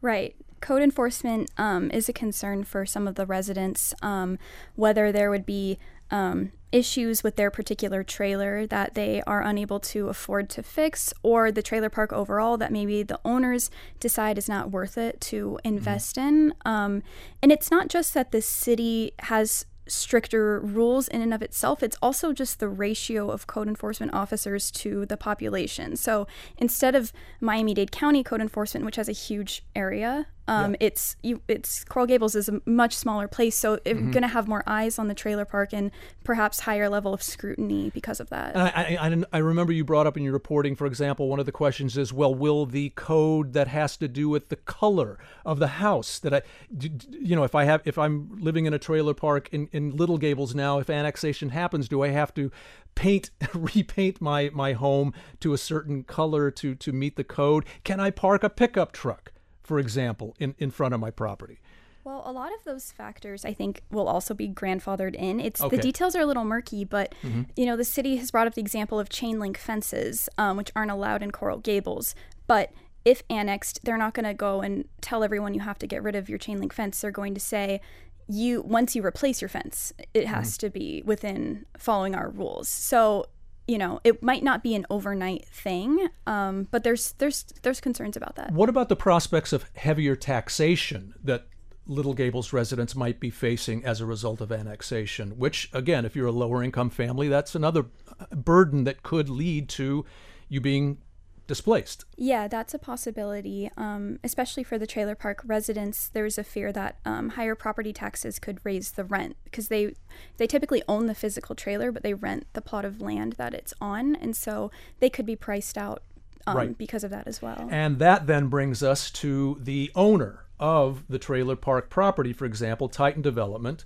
[0.01, 0.35] Right.
[0.59, 4.39] Code enforcement um, is a concern for some of the residents, um,
[4.75, 5.77] whether there would be
[6.09, 11.51] um, issues with their particular trailer that they are unable to afford to fix, or
[11.51, 16.15] the trailer park overall that maybe the owners decide is not worth it to invest
[16.15, 16.27] mm-hmm.
[16.27, 16.53] in.
[16.65, 17.03] Um,
[17.41, 21.81] and it's not just that the city has stricter rules in and of itself.
[21.81, 25.95] It's also just the ratio of code enforcement officers to the population.
[25.95, 30.87] So instead of Miami Dade County code enforcement, which has a huge area, um, yeah.
[30.87, 31.41] It's you.
[31.47, 34.11] It's Coral Gables is a much smaller place, so it's mm-hmm.
[34.11, 35.91] going to have more eyes on the trailer park and
[36.23, 38.55] perhaps higher level of scrutiny because of that.
[38.55, 41.51] I, I, I remember you brought up in your reporting, for example, one of the
[41.51, 45.67] questions is, well, will the code that has to do with the color of the
[45.67, 46.41] house that I,
[46.79, 50.17] you know, if I have, if I'm living in a trailer park in, in Little
[50.17, 52.51] Gables now, if annexation happens, do I have to
[52.95, 57.99] paint repaint my my home to a certain color to to meet the code can
[57.99, 59.31] i park a pickup truck
[59.67, 61.59] for example, in, in front of my property?
[62.05, 65.41] Well, a lot of those factors I think will also be grandfathered in.
[65.41, 65.75] It's okay.
[65.75, 67.43] the details are a little murky, but mm-hmm.
[67.57, 70.71] you know the city has brought up the example of chain link fences, um, which
[70.73, 72.15] aren't allowed in Coral Gables.
[72.47, 72.71] But
[73.03, 76.15] if annexed, they're not going to go and tell everyone you have to get rid
[76.15, 77.01] of your chain link fence.
[77.01, 77.81] They're going to say
[78.29, 80.67] you once you replace your fence, it has mm-hmm.
[80.67, 82.69] to be within following our rules.
[82.69, 83.25] So
[83.67, 88.15] you know, it might not be an overnight thing, um, but there's there's there's concerns
[88.15, 88.51] about that.
[88.51, 91.47] What about the prospects of heavier taxation that
[91.85, 95.31] Little Gables residents might be facing as a result of annexation?
[95.31, 97.85] Which, again, if you're a lower income family, that's another
[98.31, 100.05] burden that could lead to
[100.49, 100.99] you being
[101.47, 102.05] displaced.
[102.15, 106.09] Yeah, that's a possibility, um, especially for the trailer park residents.
[106.09, 109.95] There's a fear that um, higher property taxes could raise the rent because they
[110.37, 113.73] they typically own the physical trailer, but they rent the plot of land that it's
[113.81, 116.03] on, and so they could be priced out
[116.45, 116.77] um, right.
[116.77, 117.67] because of that as well.
[117.71, 122.89] And that then brings us to the owner of the trailer park property, for example,
[122.89, 123.85] Titan Development.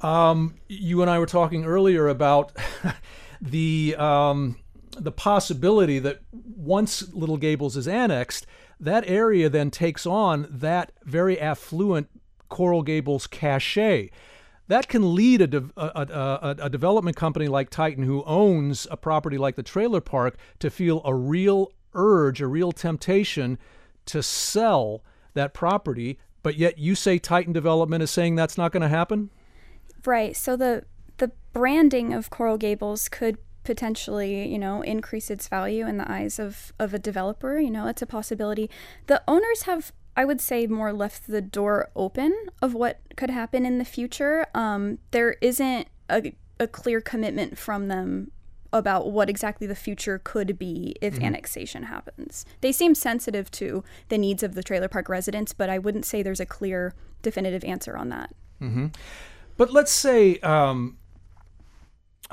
[0.00, 2.52] Um, you and I were talking earlier about
[3.40, 4.56] the um,
[4.98, 8.46] the possibility that once Little Gables is annexed,
[8.80, 12.08] that area then takes on that very affluent
[12.48, 14.10] Coral Gables cachet.
[14.68, 18.96] That can lead a, de- a, a, a, development company like Titan, who owns a
[18.96, 23.58] property like the trailer park, to feel a real urge, a real temptation
[24.06, 25.02] to sell
[25.34, 26.18] that property.
[26.42, 29.30] But yet, you say Titan Development is saying that's not going to happen.
[30.04, 30.36] Right.
[30.36, 30.84] So the
[31.18, 36.38] the branding of Coral Gables could potentially, you know, increase its value in the eyes
[36.38, 37.58] of, of a developer.
[37.58, 38.70] You know, it's a possibility.
[39.06, 43.66] The owners have, I would say, more left the door open of what could happen
[43.66, 44.46] in the future.
[44.54, 48.30] Um, there isn't a, a clear commitment from them
[48.72, 51.24] about what exactly the future could be if mm-hmm.
[51.24, 52.44] annexation happens.
[52.60, 56.22] They seem sensitive to the needs of the trailer park residents, but I wouldn't say
[56.22, 58.34] there's a clear, definitive answer on that.
[58.60, 58.88] Mm-hmm.
[59.56, 60.96] But let's say um,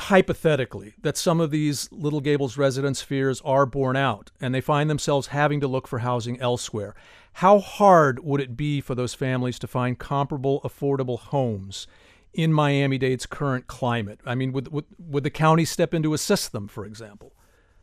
[0.02, 4.90] hypothetically that some of these Little Gables residents' fears are borne out and they find
[4.90, 6.96] themselves having to look for housing elsewhere,
[7.34, 11.88] how hard would it be for those families to find comparable, affordable homes
[12.34, 14.20] in Miami Dade's current climate?
[14.26, 17.34] I mean, would, would, would the county step in to assist them, for example?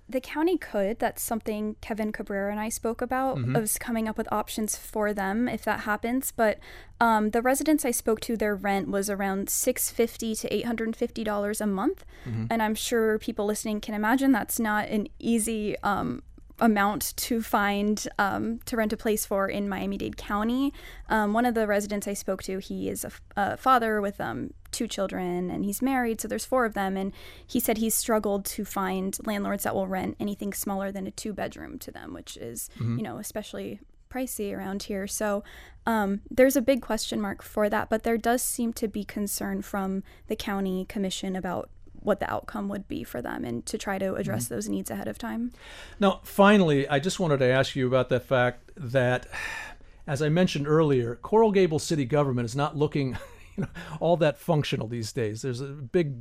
[0.08, 0.98] The county could.
[0.98, 3.54] That's something Kevin Cabrera and I spoke about mm-hmm.
[3.56, 6.32] of coming up with options for them if that happens.
[6.32, 6.58] But
[7.00, 10.88] um, the residents I spoke to, their rent was around six fifty to eight hundred
[10.88, 12.46] and fifty dollars a month, mm-hmm.
[12.50, 16.22] and I'm sure people listening can imagine that's not an easy um,
[16.60, 20.72] amount to find um, to rent a place for in Miami Dade County.
[21.08, 24.52] Um, one of the residents I spoke to, he is a, a father with um,
[24.70, 26.96] two children and he's married, so there's four of them.
[26.96, 27.12] And
[27.46, 31.32] he said he's struggled to find landlords that will rent anything smaller than a two
[31.32, 32.98] bedroom to them, which is, mm-hmm.
[32.98, 35.06] you know, especially pricey around here.
[35.06, 35.44] So
[35.86, 39.62] um, there's a big question mark for that, but there does seem to be concern
[39.62, 43.98] from the county commission about what the outcome would be for them and to try
[43.98, 44.54] to address mm-hmm.
[44.54, 45.52] those needs ahead of time.
[45.98, 49.26] Now, finally, I just wanted to ask you about the fact that,
[50.06, 53.16] as I mentioned earlier, Coral Gables city government is not looking
[53.62, 53.68] you know,
[54.00, 55.42] all that functional these days.
[55.42, 56.14] There's a big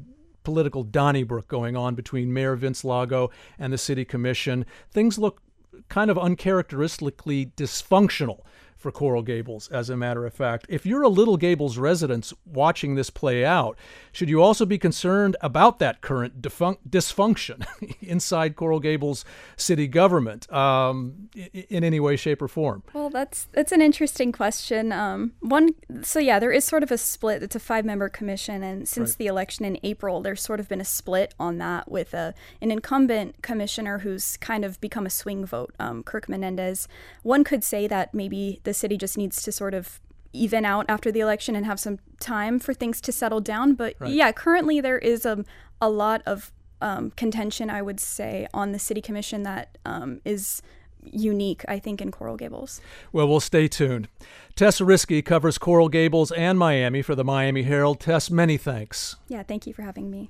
[0.43, 4.65] political Donnybrook going on between Mayor Vince Lago and the city commission.
[4.91, 5.41] Things look
[5.89, 8.41] kind of uncharacteristically dysfunctional
[8.77, 10.65] for Coral Gables, as a matter of fact.
[10.69, 13.77] If you're a Little Gables resident watching this play out,
[14.11, 17.65] should you also be concerned about that current defun- dysfunction
[18.01, 22.83] inside Coral Gables city government um, in any way, shape, or form?
[22.93, 24.91] Well, that's that's an interesting question.
[24.91, 25.69] Um, one,
[26.03, 27.41] so yeah, there is sort of a split.
[27.43, 29.17] It's a five-member commission, and since right.
[29.17, 32.71] the election in April, there's sort of been a split on that with a an
[32.71, 36.87] incumbent commissioner who's kind of become a swing vote, um, Kirk Menendez.
[37.23, 40.01] One could say that maybe the city just needs to sort of
[40.34, 43.75] even out after the election and have some time for things to settle down.
[43.75, 44.12] But right.
[44.12, 45.45] yeah, currently there is a,
[45.82, 46.51] a lot of
[46.82, 50.62] um, contention, I would say, on the city commission that um, is
[51.01, 52.82] unique, I think, in Coral Gables.
[53.13, 54.10] Well, we'll stay tuned.
[54.53, 58.01] Tess Riski covers Coral Gables and Miami for the Miami Herald.
[58.01, 59.15] Tess, many thanks.
[59.30, 60.30] Yeah, thank you for having me.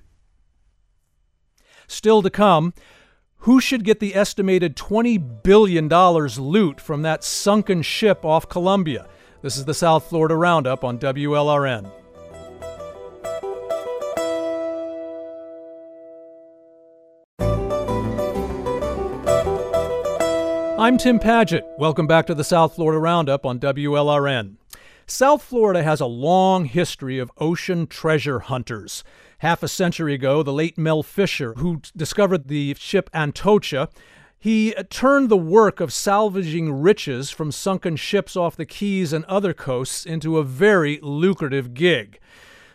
[1.88, 2.76] Still to come.
[3.42, 9.08] Who should get the estimated $20 billion loot from that sunken ship off Colombia?
[9.42, 11.92] This is the South Florida Roundup on WLRN.
[20.80, 21.64] I'm Tim Padgett.
[21.78, 24.56] Welcome back to the South Florida Roundup on WLRN.
[25.06, 29.06] South Florida has a long history of ocean treasure hunters.
[29.40, 33.88] Half a century ago, the late Mel Fisher, who discovered the ship Atocha,
[34.40, 39.26] he uh, turned the work of salvaging riches from sunken ships off the Keys and
[39.26, 42.20] other coasts into a very lucrative gig.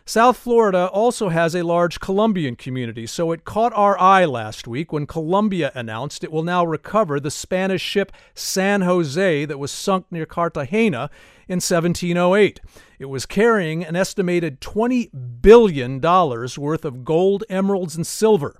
[0.05, 4.93] South Florida also has a large Colombian community, so it caught our eye last week
[4.93, 10.07] when Colombia announced it will now recover the Spanish ship San Jose that was sunk
[10.11, 11.09] near Cartagena
[11.47, 12.61] in 1708.
[12.99, 18.57] It was carrying an estimated $20 billion worth of gold, emeralds, and silver.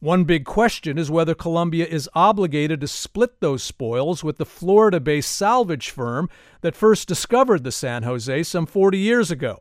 [0.00, 5.00] One big question is whether Colombia is obligated to split those spoils with the Florida
[5.00, 6.30] based salvage firm
[6.60, 9.60] that first discovered the San Jose some 40 years ago.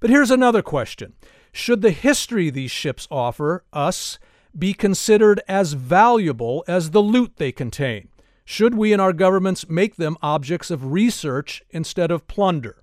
[0.00, 1.12] But here's another question
[1.52, 4.18] Should the history these ships offer us
[4.58, 8.08] be considered as valuable as the loot they contain?
[8.44, 12.82] Should we and our governments make them objects of research instead of plunder?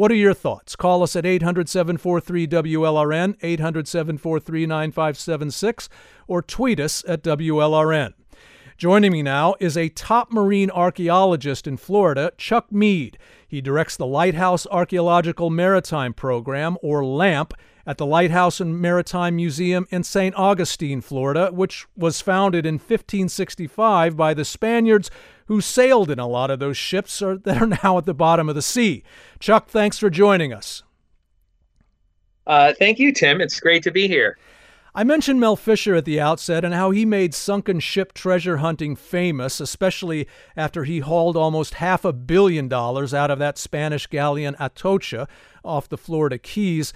[0.00, 0.76] What are your thoughts?
[0.76, 5.90] Call us at 800 743 WLRN, 800 743 9576,
[6.26, 8.14] or tweet us at WLRN.
[8.78, 13.18] Joining me now is a top marine archaeologist in Florida, Chuck Meide.
[13.46, 17.52] He directs the Lighthouse Archaeological Maritime Program, or LAMP,
[17.90, 20.32] at the Lighthouse and Maritime Museum in St.
[20.36, 25.10] Augustine, Florida, which was founded in 1565 by the Spaniards
[25.46, 28.54] who sailed in a lot of those ships that are now at the bottom of
[28.54, 29.02] the sea.
[29.40, 30.84] Chuck, thanks for joining us.
[32.46, 33.40] Uh, thank you, Tim.
[33.40, 34.38] It's great to be here.
[34.94, 38.94] I mentioned Mel Fisher at the outset and how he made sunken ship treasure hunting
[38.94, 44.54] famous, especially after he hauled almost half a billion dollars out of that Spanish galleon
[44.60, 45.26] Atocha
[45.64, 46.92] off the Florida Keys.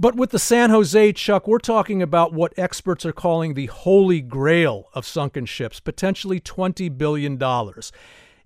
[0.00, 4.20] But with the San Jose, Chuck, we're talking about what experts are calling the holy
[4.20, 7.36] grail of sunken ships, potentially $20 billion.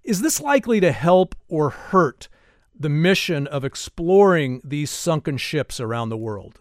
[0.03, 2.29] Is this likely to help or hurt
[2.75, 6.59] the mission of exploring these sunken ships around the world?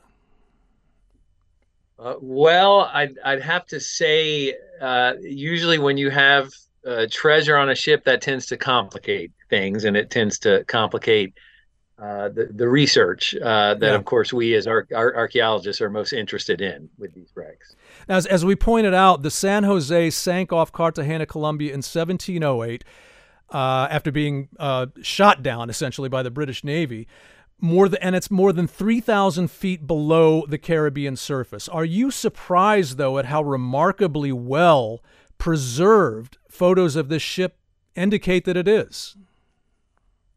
[1.97, 6.51] Uh, well, I'd, I'd have to say, uh, usually when you have
[6.85, 11.33] uh, treasure on a ship, that tends to complicate things and it tends to complicate
[12.01, 13.93] uh, the, the research uh, that, yeah.
[13.93, 17.75] of course, we as ar- ar- archaeologists are most interested in with these wrecks.
[18.09, 22.83] As, as we pointed out, the San Jose sank off Cartagena, Colombia in 1708
[23.51, 27.07] uh, after being uh, shot down essentially by the British Navy.
[27.59, 31.69] More than, and it's more than 3,000 feet below the Caribbean surface.
[31.69, 35.03] Are you surprised, though, at how remarkably well
[35.37, 37.59] preserved photos of this ship
[37.95, 39.15] indicate that it is?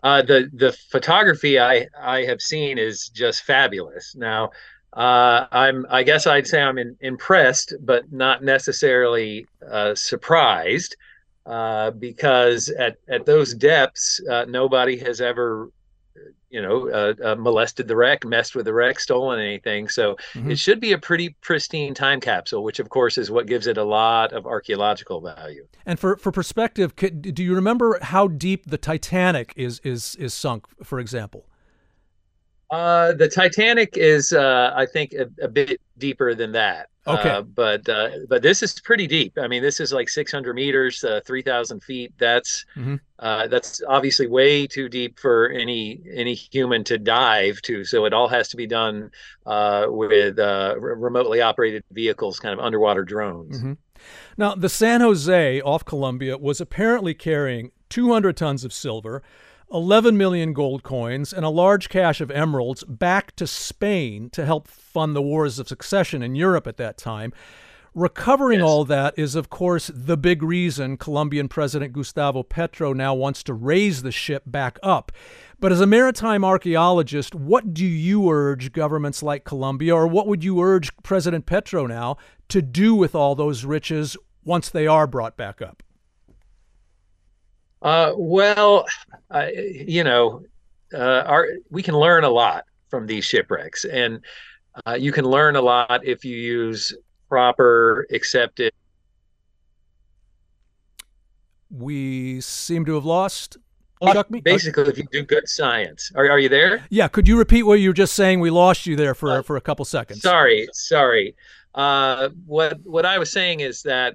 [0.04, 4.14] Uh, the the photography I I have seen is just fabulous.
[4.14, 4.50] Now,
[4.92, 10.94] uh, I'm I guess I'd say I'm in, impressed, but not necessarily uh, surprised,
[11.46, 15.70] uh, because at at those depths, uh, nobody has ever
[16.54, 19.88] you know, uh, uh, molested the wreck, messed with the wreck, stolen anything.
[19.88, 20.52] So mm-hmm.
[20.52, 23.76] it should be a pretty pristine time capsule, which of course is what gives it
[23.76, 25.66] a lot of archaeological value.
[25.84, 30.66] And for for perspective, do you remember how deep the Titanic is is is sunk,
[30.84, 31.44] for example?
[32.70, 36.88] Uh, the Titanic is, uh, I think, a, a, bit deeper than that.
[37.06, 39.36] Okay, uh, but uh, but this is pretty deep.
[39.38, 42.14] I mean, this is like 600 meters, uh, 3,000 feet.
[42.18, 42.96] That's mm-hmm.
[43.18, 47.84] Uh, that's obviously way too deep for any any human to dive to.
[47.84, 49.10] So it all has to be done
[49.44, 53.58] uh, with uh, remotely operated vehicles, kind of underwater drones.
[53.58, 53.72] Mm-hmm.
[54.36, 59.22] Now, the San Jose off Colombia was apparently carrying 200 tons of silver.
[59.72, 64.68] 11 million gold coins and a large cache of emeralds back to Spain to help
[64.68, 67.32] fund the wars of succession in Europe at that time.
[67.94, 68.66] Recovering yes.
[68.66, 73.54] all that is, of course, the big reason Colombian President Gustavo Petro now wants to
[73.54, 75.12] raise the ship back up.
[75.60, 80.42] But as a maritime archaeologist, what do you urge governments like Colombia, or what would
[80.42, 82.16] you urge President Petro now
[82.48, 85.82] to do with all those riches once they are brought back up?
[87.84, 88.86] Uh, well,
[89.30, 90.42] uh, you know,
[90.94, 94.20] uh, our, we can learn a lot from these shipwrecks, and
[94.86, 96.96] uh, you can learn a lot if you use
[97.28, 98.72] proper, accepted.
[101.70, 103.58] We seem to have lost.
[104.02, 104.40] Chuck me?
[104.40, 106.84] Basically, if you do good science, are, are you there?
[106.90, 107.08] Yeah.
[107.08, 108.40] Could you repeat what you were just saying?
[108.40, 110.22] We lost you there for uh, for a couple seconds.
[110.22, 111.34] Sorry, sorry.
[111.74, 114.14] Uh, what what I was saying is that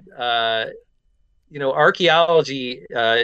[1.50, 3.16] you know, archaeology, uh,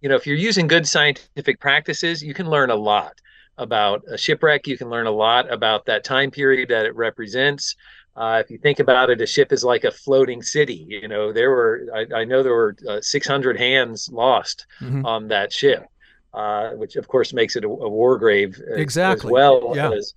[0.00, 3.14] you know, if you're using good scientific practices, you can learn a lot
[3.58, 4.66] about a shipwreck.
[4.66, 7.76] You can learn a lot about that time period that it represents.
[8.16, 10.86] Uh, if you think about it, a ship is like a floating city.
[10.88, 15.06] You know, there were, I, I know there were uh, 600 hands lost mm-hmm.
[15.06, 15.86] on that ship,
[16.34, 19.28] uh, which of course makes it a, a war grave exactly.
[19.28, 19.92] as well yeah.
[19.92, 20.14] as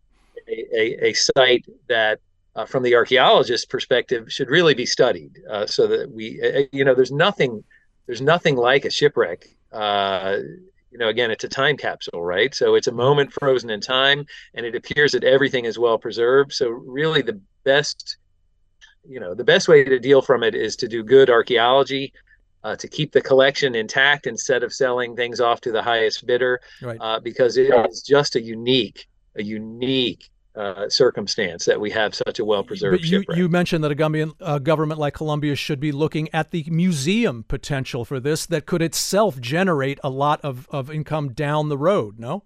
[0.47, 2.19] a, a, a, site that
[2.55, 6.85] uh, from the archaeologist perspective should really be studied uh, so that we uh, you
[6.85, 7.63] know there's nothing
[8.05, 10.37] there's nothing like a shipwreck uh,
[10.91, 14.25] you know again it's a time capsule right so it's a moment frozen in time
[14.53, 18.17] and it appears that everything is well preserved so really the best
[19.07, 22.13] you know the best way to deal from it is to do good archaeology
[22.63, 26.61] uh, to keep the collection intact instead of selling things off to the highest bidder
[26.81, 26.97] right.
[27.01, 32.39] uh, because it is just a unique a unique uh, circumstance that we have such
[32.39, 33.37] a well preserved But you, shipwreck.
[33.37, 37.43] you mentioned that a government, a government like Colombia should be looking at the museum
[37.47, 42.19] potential for this that could itself generate a lot of, of income down the road,
[42.19, 42.43] no?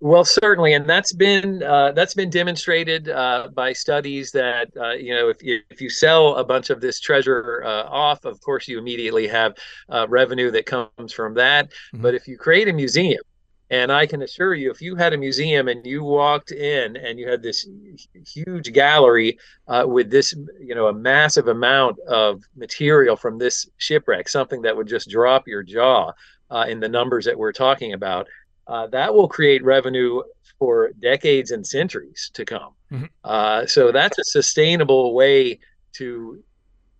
[0.00, 5.14] Well, certainly, and that's been uh, that's been demonstrated uh, by studies that uh, you
[5.14, 8.68] know if you if you sell a bunch of this treasure uh, off, of course
[8.68, 9.54] you immediately have
[9.88, 11.70] uh, revenue that comes from that.
[11.70, 12.02] Mm-hmm.
[12.02, 13.22] But if you create a museum,
[13.70, 17.18] and I can assure you, if you had a museum and you walked in and
[17.18, 17.68] you had this
[18.26, 24.28] huge gallery uh, with this, you know, a massive amount of material from this shipwreck,
[24.28, 26.12] something that would just drop your jaw
[26.68, 28.28] in the numbers that we're talking about
[28.66, 30.22] uh, that will create revenue
[30.58, 32.72] for decades and centuries to come.
[32.90, 33.04] Mm-hmm.
[33.24, 35.58] Uh, so that's a sustainable way
[35.94, 36.42] to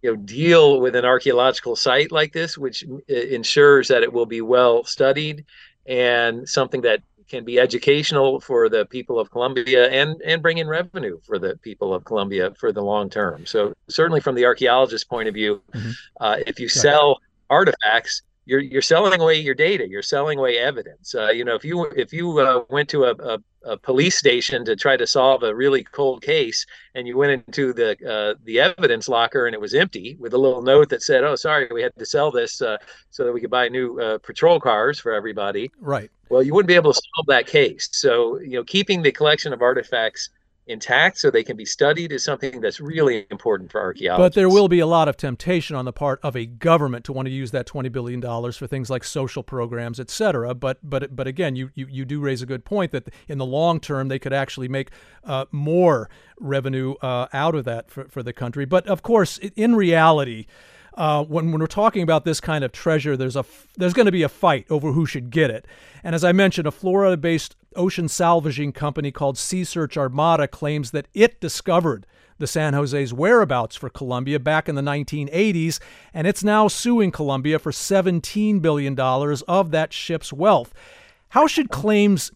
[0.03, 4.41] you know deal with an archaeological site like this, which ensures that it will be
[4.41, 5.45] well studied
[5.89, 10.69] and something that can be educational for the people of Colombia and and bring in
[10.69, 13.47] revenue for the people of Colombia for the long term.
[13.47, 15.91] So certainly from the archaeologist point of view, mm-hmm.
[16.21, 17.21] uh, if you sell
[17.51, 19.87] artifacts you're you're selling away your data.
[19.89, 21.15] You're selling away evidence.
[21.15, 24.65] Uh, you know, if you if you uh, went to a, a, a, police station
[24.65, 28.61] to try to solve a really cold case, and you went into the uh, the
[28.61, 31.83] evidence locker and it was empty with a little note that said, "Oh, sorry, we
[31.83, 32.79] had to sell this uh,
[33.11, 36.11] so that we could buy new uh, patrol cars for everybody." Right.
[36.29, 37.89] Well, you wouldn't be able to solve that case.
[37.93, 40.29] So, you know, keeping the collection of artifacts
[40.67, 44.25] intact so they can be studied is something that's really important for archaeologists.
[44.25, 47.13] But there will be a lot of temptation on the part of a government to
[47.13, 48.21] want to use that $20 billion
[48.53, 50.55] for things like social programs, et cetera.
[50.55, 53.47] But, but, but again, you, you, you do raise a good point that in the
[53.47, 54.91] long term, they could actually make
[55.25, 58.65] uh, more revenue uh, out of that for, for the country.
[58.65, 60.47] But of course, in reality,
[60.97, 63.45] uh, when, when we're talking about this kind of treasure, there's a
[63.77, 65.67] there's going to be a fight over who should get it.
[66.03, 71.09] And as I mentioned, a Florida-based ocean salvaging company called Sea Search Armada claims that
[71.13, 72.07] it discovered
[72.39, 75.81] the San Jose's whereabouts for Colombia back in the 1980s,
[76.13, 80.75] and it's now suing Colombia for $17 billion of that ship's wealth.
[81.31, 82.33] How should claims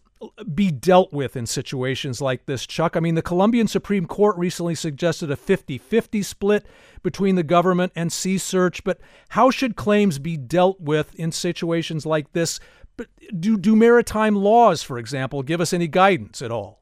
[0.53, 2.95] be dealt with in situations like this, Chuck?
[2.95, 6.65] I mean, the Colombian Supreme Court recently suggested a 50 50 split
[7.03, 8.99] between the government and Sea Search, but
[9.29, 12.59] how should claims be dealt with in situations like this?
[12.97, 13.07] But
[13.39, 16.80] do, do maritime laws, for example, give us any guidance at all?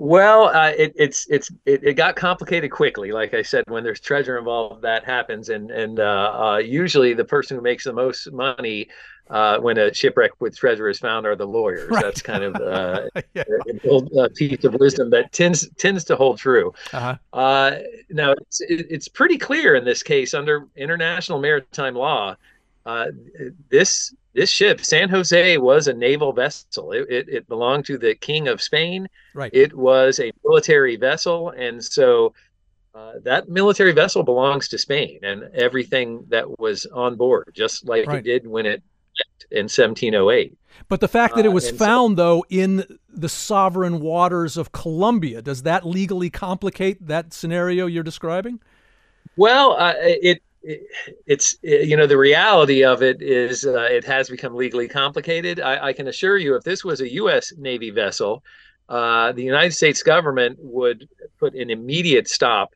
[0.00, 3.10] Well, uh, it, it's it's it, it, got complicated quickly.
[3.10, 7.24] Like I said, when there's treasure involved, that happens, and and uh, uh, usually the
[7.24, 8.86] person who makes the most money
[9.28, 11.90] uh, when a shipwreck with treasure is found are the lawyers.
[11.90, 12.00] Right.
[12.00, 13.42] That's kind of uh, yeah.
[13.48, 16.72] a, a uh, piece of wisdom that tends tends to hold true.
[16.92, 17.16] Uh-huh.
[17.32, 17.78] Uh,
[18.08, 22.36] now, it's, it's pretty clear in this case under international maritime law.
[22.88, 23.08] Uh,
[23.68, 26.92] this this ship, San Jose, was a naval vessel.
[26.92, 29.08] It, it, it, belonged to the King of Spain.
[29.34, 29.52] Right.
[29.52, 32.32] It was a military vessel, and so
[32.94, 38.06] uh, that military vessel belongs to Spain and everything that was on board, just like
[38.06, 38.20] right.
[38.20, 38.82] it did when it
[39.50, 40.56] in 1708.
[40.88, 44.56] But the fact that it uh, was uh, found, so, though, in the sovereign waters
[44.56, 48.60] of Colombia, does that legally complicate that scenario you're describing?
[49.36, 50.86] Well, uh, it, it,
[51.26, 55.60] it's you know the reality of it is uh, it has become legally complicated.
[55.60, 57.52] I, I, can assure you, if this was a U.S.
[57.56, 58.42] Navy vessel,
[58.88, 62.74] uh, the United States government would put an immediate stop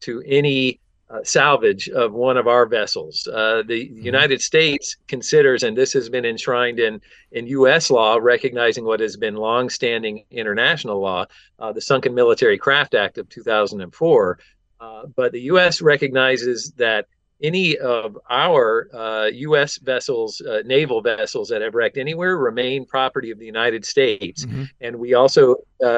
[0.00, 0.80] to any
[1.10, 3.26] uh, salvage of one of our vessels.
[3.26, 4.04] Uh, the mm-hmm.
[4.04, 7.00] United States considers, and this has been enshrined in,
[7.32, 7.90] in U.S.
[7.90, 11.26] law, recognizing what has been longstanding international law,
[11.58, 14.38] uh, the Sunken Military Craft Act of 2004.
[14.80, 15.80] Uh, but the U.S.
[15.80, 17.06] recognizes that
[17.44, 18.88] any of our
[19.32, 19.78] U.S.
[19.78, 24.44] Uh, vessels, uh, naval vessels that have wrecked anywhere, remain property of the United States.
[24.44, 24.64] Mm-hmm.
[24.80, 25.56] And we also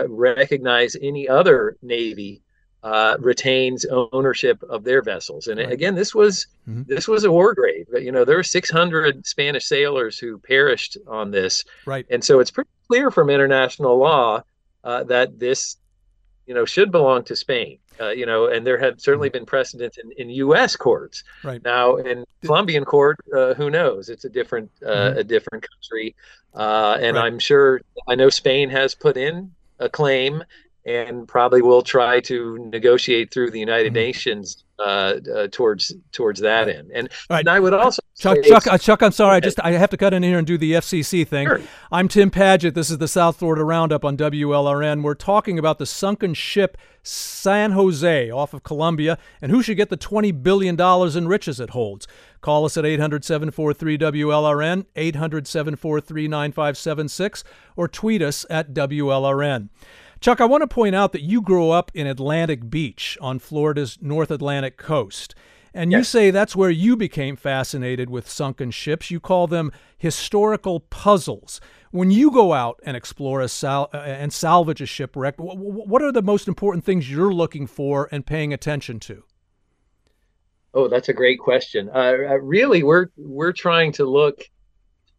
[0.08, 2.42] recognize any other Navy
[2.86, 5.48] uh, retains ownership of their vessels.
[5.48, 5.72] And right.
[5.72, 6.82] again, this was mm-hmm.
[6.86, 7.86] this was a war grave.
[7.92, 11.64] You know, there were 600 Spanish sailors who perished on this.
[11.84, 12.06] Right.
[12.10, 14.42] And so it's pretty clear from international law
[14.84, 15.78] uh, that this,
[16.46, 17.78] you know, should belong to Spain.
[18.00, 19.38] Uh, you know, and there had certainly mm-hmm.
[19.38, 20.76] been precedents in, in U.S.
[20.76, 21.24] courts.
[21.42, 24.08] Right now, in Colombian court, uh, who knows?
[24.08, 25.18] It's a different uh, mm-hmm.
[25.18, 26.14] a different country,
[26.54, 27.24] uh, and right.
[27.24, 30.42] I'm sure I know Spain has put in a claim
[30.86, 33.94] and probably will try to negotiate through the United mm-hmm.
[33.94, 36.90] Nations uh, uh, towards towards that end.
[36.94, 37.40] And, right.
[37.40, 39.96] and I would also Chuck Chuck, uh, Chuck I'm sorry, I just I have to
[39.96, 41.48] cut in here and do the FCC thing.
[41.48, 41.60] Sure.
[41.90, 42.74] I'm Tim Padgett.
[42.74, 45.02] This is the South Florida Roundup on WLRN.
[45.02, 49.90] We're talking about the sunken ship San Jose off of Colombia and who should get
[49.90, 52.06] the $20 billion in riches it holds.
[52.40, 57.44] Call us at 800 743 WLRN, 800 743 9576,
[57.76, 59.68] or tweet us at WLRN.
[60.20, 63.98] Chuck, I want to point out that you grew up in Atlantic Beach on Florida's
[64.00, 65.34] North Atlantic coast.
[65.76, 69.10] And you say that's where you became fascinated with sunken ships.
[69.10, 71.60] You call them historical puzzles.
[71.90, 76.12] When you go out and explore a sal- uh, and salvage a shipwreck, what are
[76.12, 79.22] the most important things you're looking for and paying attention to?
[80.72, 81.90] Oh, that's a great question.
[81.94, 81.98] Uh,
[82.30, 84.44] uh really, we're we're trying to look.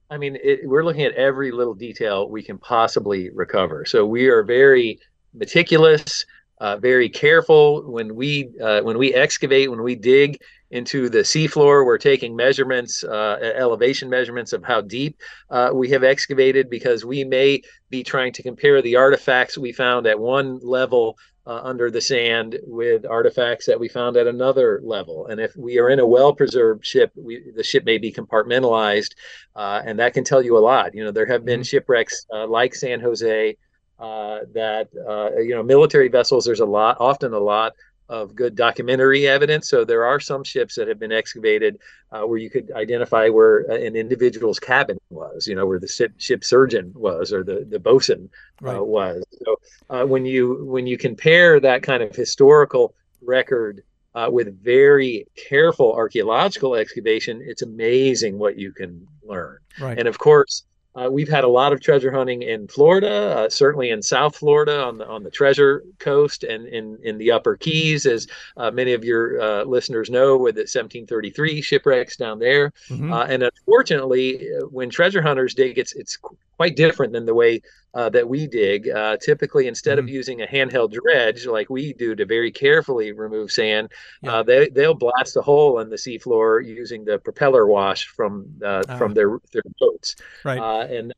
[0.09, 3.85] I mean, it, we're looking at every little detail we can possibly recover.
[3.85, 4.99] So we are very
[5.33, 6.25] meticulous
[6.59, 10.39] uh, very careful when we uh, when we excavate when we dig
[10.71, 15.17] into the seafloor we're taking measurements uh, elevation measurements of how deep
[15.49, 20.07] uh, we have excavated because we may be trying to compare the artifacts we found
[20.07, 25.27] at one level uh, under the sand with artifacts that we found at another level
[25.27, 29.11] and if we are in a well preserved ship we, the ship may be compartmentalized
[29.55, 31.65] uh, and that can tell you a lot you know there have been mm-hmm.
[31.65, 33.55] shipwrecks like san jose
[33.99, 37.73] uh, that uh, you know military vessels there's a lot often a lot
[38.09, 41.77] of good documentary evidence so there are some ships that have been excavated
[42.13, 46.13] uh, where you could identify where an individual's cabin was you know where the ship,
[46.17, 48.29] ship surgeon was or the the bosun
[48.63, 48.79] uh, right.
[48.79, 53.83] was so uh, when you when you compare that kind of historical record
[54.17, 59.59] uh, with very careful archaeological excavation, it's amazing what you can learn.
[59.79, 59.97] Right.
[59.99, 60.63] And of course,
[60.97, 64.81] uh, we've had a lot of treasure hunting in Florida, uh, certainly in South Florida
[64.81, 68.27] on the on the Treasure Coast and in in the Upper Keys, as
[68.57, 72.71] uh, many of your uh, listeners know, with the 1733 shipwrecks down there.
[72.89, 73.13] Mm-hmm.
[73.13, 76.17] Uh, and unfortunately, uh, when treasure hunters dig, it's it's
[76.57, 77.61] quite different than the way
[77.93, 78.89] uh, that we dig.
[78.89, 80.07] Uh, typically, instead mm-hmm.
[80.07, 83.89] of using a handheld dredge like we do to very carefully remove sand,
[84.21, 84.35] yeah.
[84.35, 88.83] uh, they they'll blast a hole in the seafloor using the propeller wash from uh,
[88.89, 88.97] ah.
[88.97, 90.59] from their their boats, right?
[90.59, 91.13] Uh, and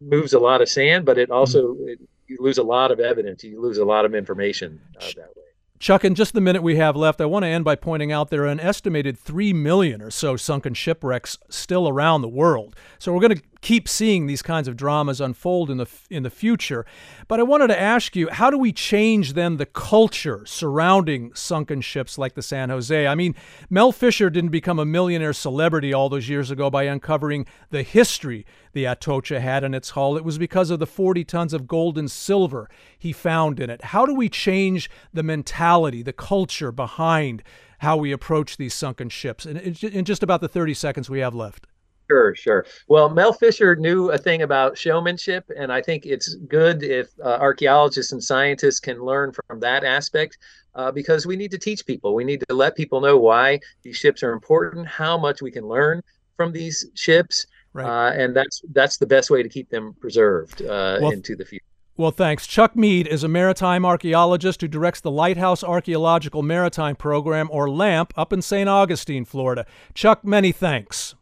[0.00, 1.88] moves a lot of sand, but it also mm-hmm.
[1.88, 3.42] it, you lose a lot of evidence.
[3.42, 5.42] You lose a lot of information uh, that way.
[5.80, 8.28] Chuck, in just the minute we have left, I want to end by pointing out
[8.28, 12.76] there are an estimated 3 million or so sunken shipwrecks still around the world.
[12.98, 16.30] So we're going to keep seeing these kinds of dramas unfold in the in the
[16.30, 16.86] future.
[17.28, 21.80] But I wanted to ask you, how do we change then the culture surrounding sunken
[21.80, 23.06] ships like the San Jose?
[23.06, 23.34] I mean,
[23.68, 28.46] Mel Fisher didn't become a millionaire celebrity all those years ago by uncovering the history
[28.72, 30.16] the Atocha had in its hull.
[30.16, 33.84] It was because of the 40 tons of gold and silver he found in it.
[33.86, 37.42] How do we change the mentality, the culture behind
[37.78, 39.44] how we approach these sunken ships?
[39.44, 41.66] In, in just about the 30 seconds we have left.
[42.10, 42.66] Sure, sure.
[42.88, 47.38] Well, Mel Fisher knew a thing about showmanship, and I think it's good if uh,
[47.40, 50.36] archaeologists and scientists can learn from that aspect
[50.74, 52.16] uh, because we need to teach people.
[52.16, 55.68] We need to let people know why these ships are important, how much we can
[55.68, 56.02] learn
[56.36, 57.86] from these ships, right.
[57.86, 61.44] uh, and that's that's the best way to keep them preserved uh, well, into the
[61.44, 61.64] future.
[61.96, 62.48] Well, thanks.
[62.48, 68.12] Chuck Meide is a maritime archaeologist who directs the Lighthouse Archaeological Maritime Program, or LAMP,
[68.16, 68.68] up in St.
[68.68, 69.64] Augustine, Florida.
[69.94, 71.14] Chuck, many thanks.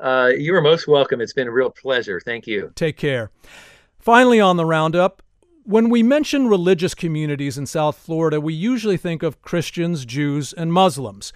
[0.00, 1.20] Uh, you are most welcome.
[1.20, 2.20] It's been a real pleasure.
[2.20, 2.72] Thank you.
[2.74, 3.30] Take care.
[3.98, 5.22] Finally, on the roundup,
[5.64, 10.72] when we mention religious communities in South Florida, we usually think of Christians, Jews, and
[10.72, 11.32] Muslims.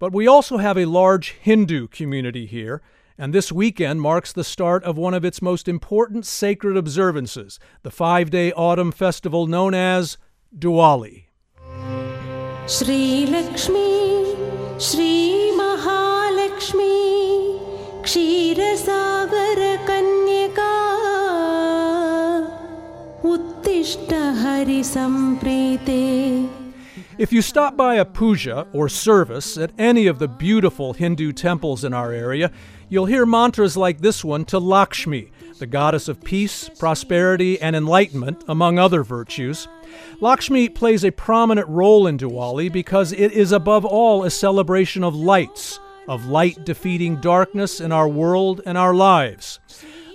[0.00, 2.82] But we also have a large Hindu community here,
[3.16, 7.90] and this weekend marks the start of one of its most important sacred observances, the
[7.90, 10.18] five day autumn festival known as
[10.56, 11.24] Diwali.
[12.66, 14.34] Sri Lakshmi,
[14.78, 17.17] Sri Mahalakshmi.
[18.07, 19.03] क्षीरसागरकन्यका
[23.33, 26.01] उत्तिष्ठ हरिसम्प्रीते
[27.15, 31.83] If you stop by a puja or service at any of the beautiful Hindu temples
[31.83, 32.51] in our area,
[32.89, 38.43] you'll hear mantras like this one to Lakshmi, the goddess of peace, prosperity, and enlightenment,
[38.47, 39.67] among other virtues.
[40.21, 45.13] Lakshmi plays a prominent role in Diwali because it is above all a celebration of
[45.15, 49.60] lights, of light defeating darkness in our world and our lives.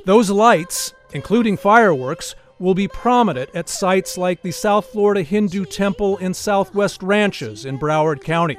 [0.05, 6.17] Those lights, including fireworks, will be prominent at sites like the South Florida Hindu Temple
[6.17, 8.57] in Southwest Ranches in Broward County.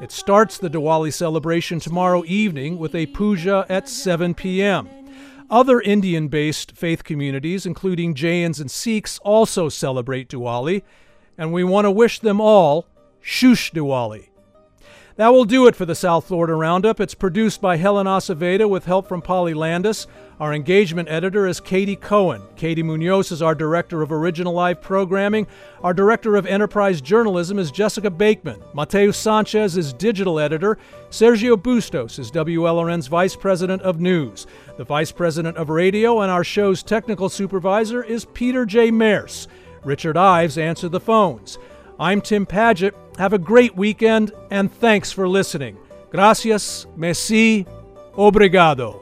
[0.00, 4.88] It starts the Diwali celebration tomorrow evening with a puja at 7 p.m.
[5.48, 10.82] Other Indian based faith communities, including Jains and Sikhs, also celebrate Diwali,
[11.36, 12.86] and we want to wish them all
[13.22, 14.28] Shubh Diwali.
[15.16, 16.98] That will do it for the South Florida Roundup.
[16.98, 20.06] It's produced by Helen Acevedo with help from Polly Landis.
[20.40, 22.40] Our engagement editor is Katie Cohen.
[22.56, 25.46] Katie Munoz is our director of original live programming.
[25.82, 28.62] Our director of enterprise journalism is Jessica Bakeman.
[28.72, 30.78] Mateo Sanchez is digital editor.
[31.10, 34.46] Sergio Bustos is WLRN's vice president of news.
[34.78, 38.90] The vice president of radio and our show's technical supervisor is Peter J.
[38.90, 39.46] Mears.
[39.84, 41.58] Richard Ives answered the phones.
[42.00, 42.94] I'm Tim Padgett.
[43.18, 45.76] Have a great weekend, and thanks for listening.
[46.10, 47.66] Gracias, merci,
[48.16, 49.00] obrigado.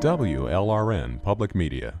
[0.00, 2.00] WLRN Public Media.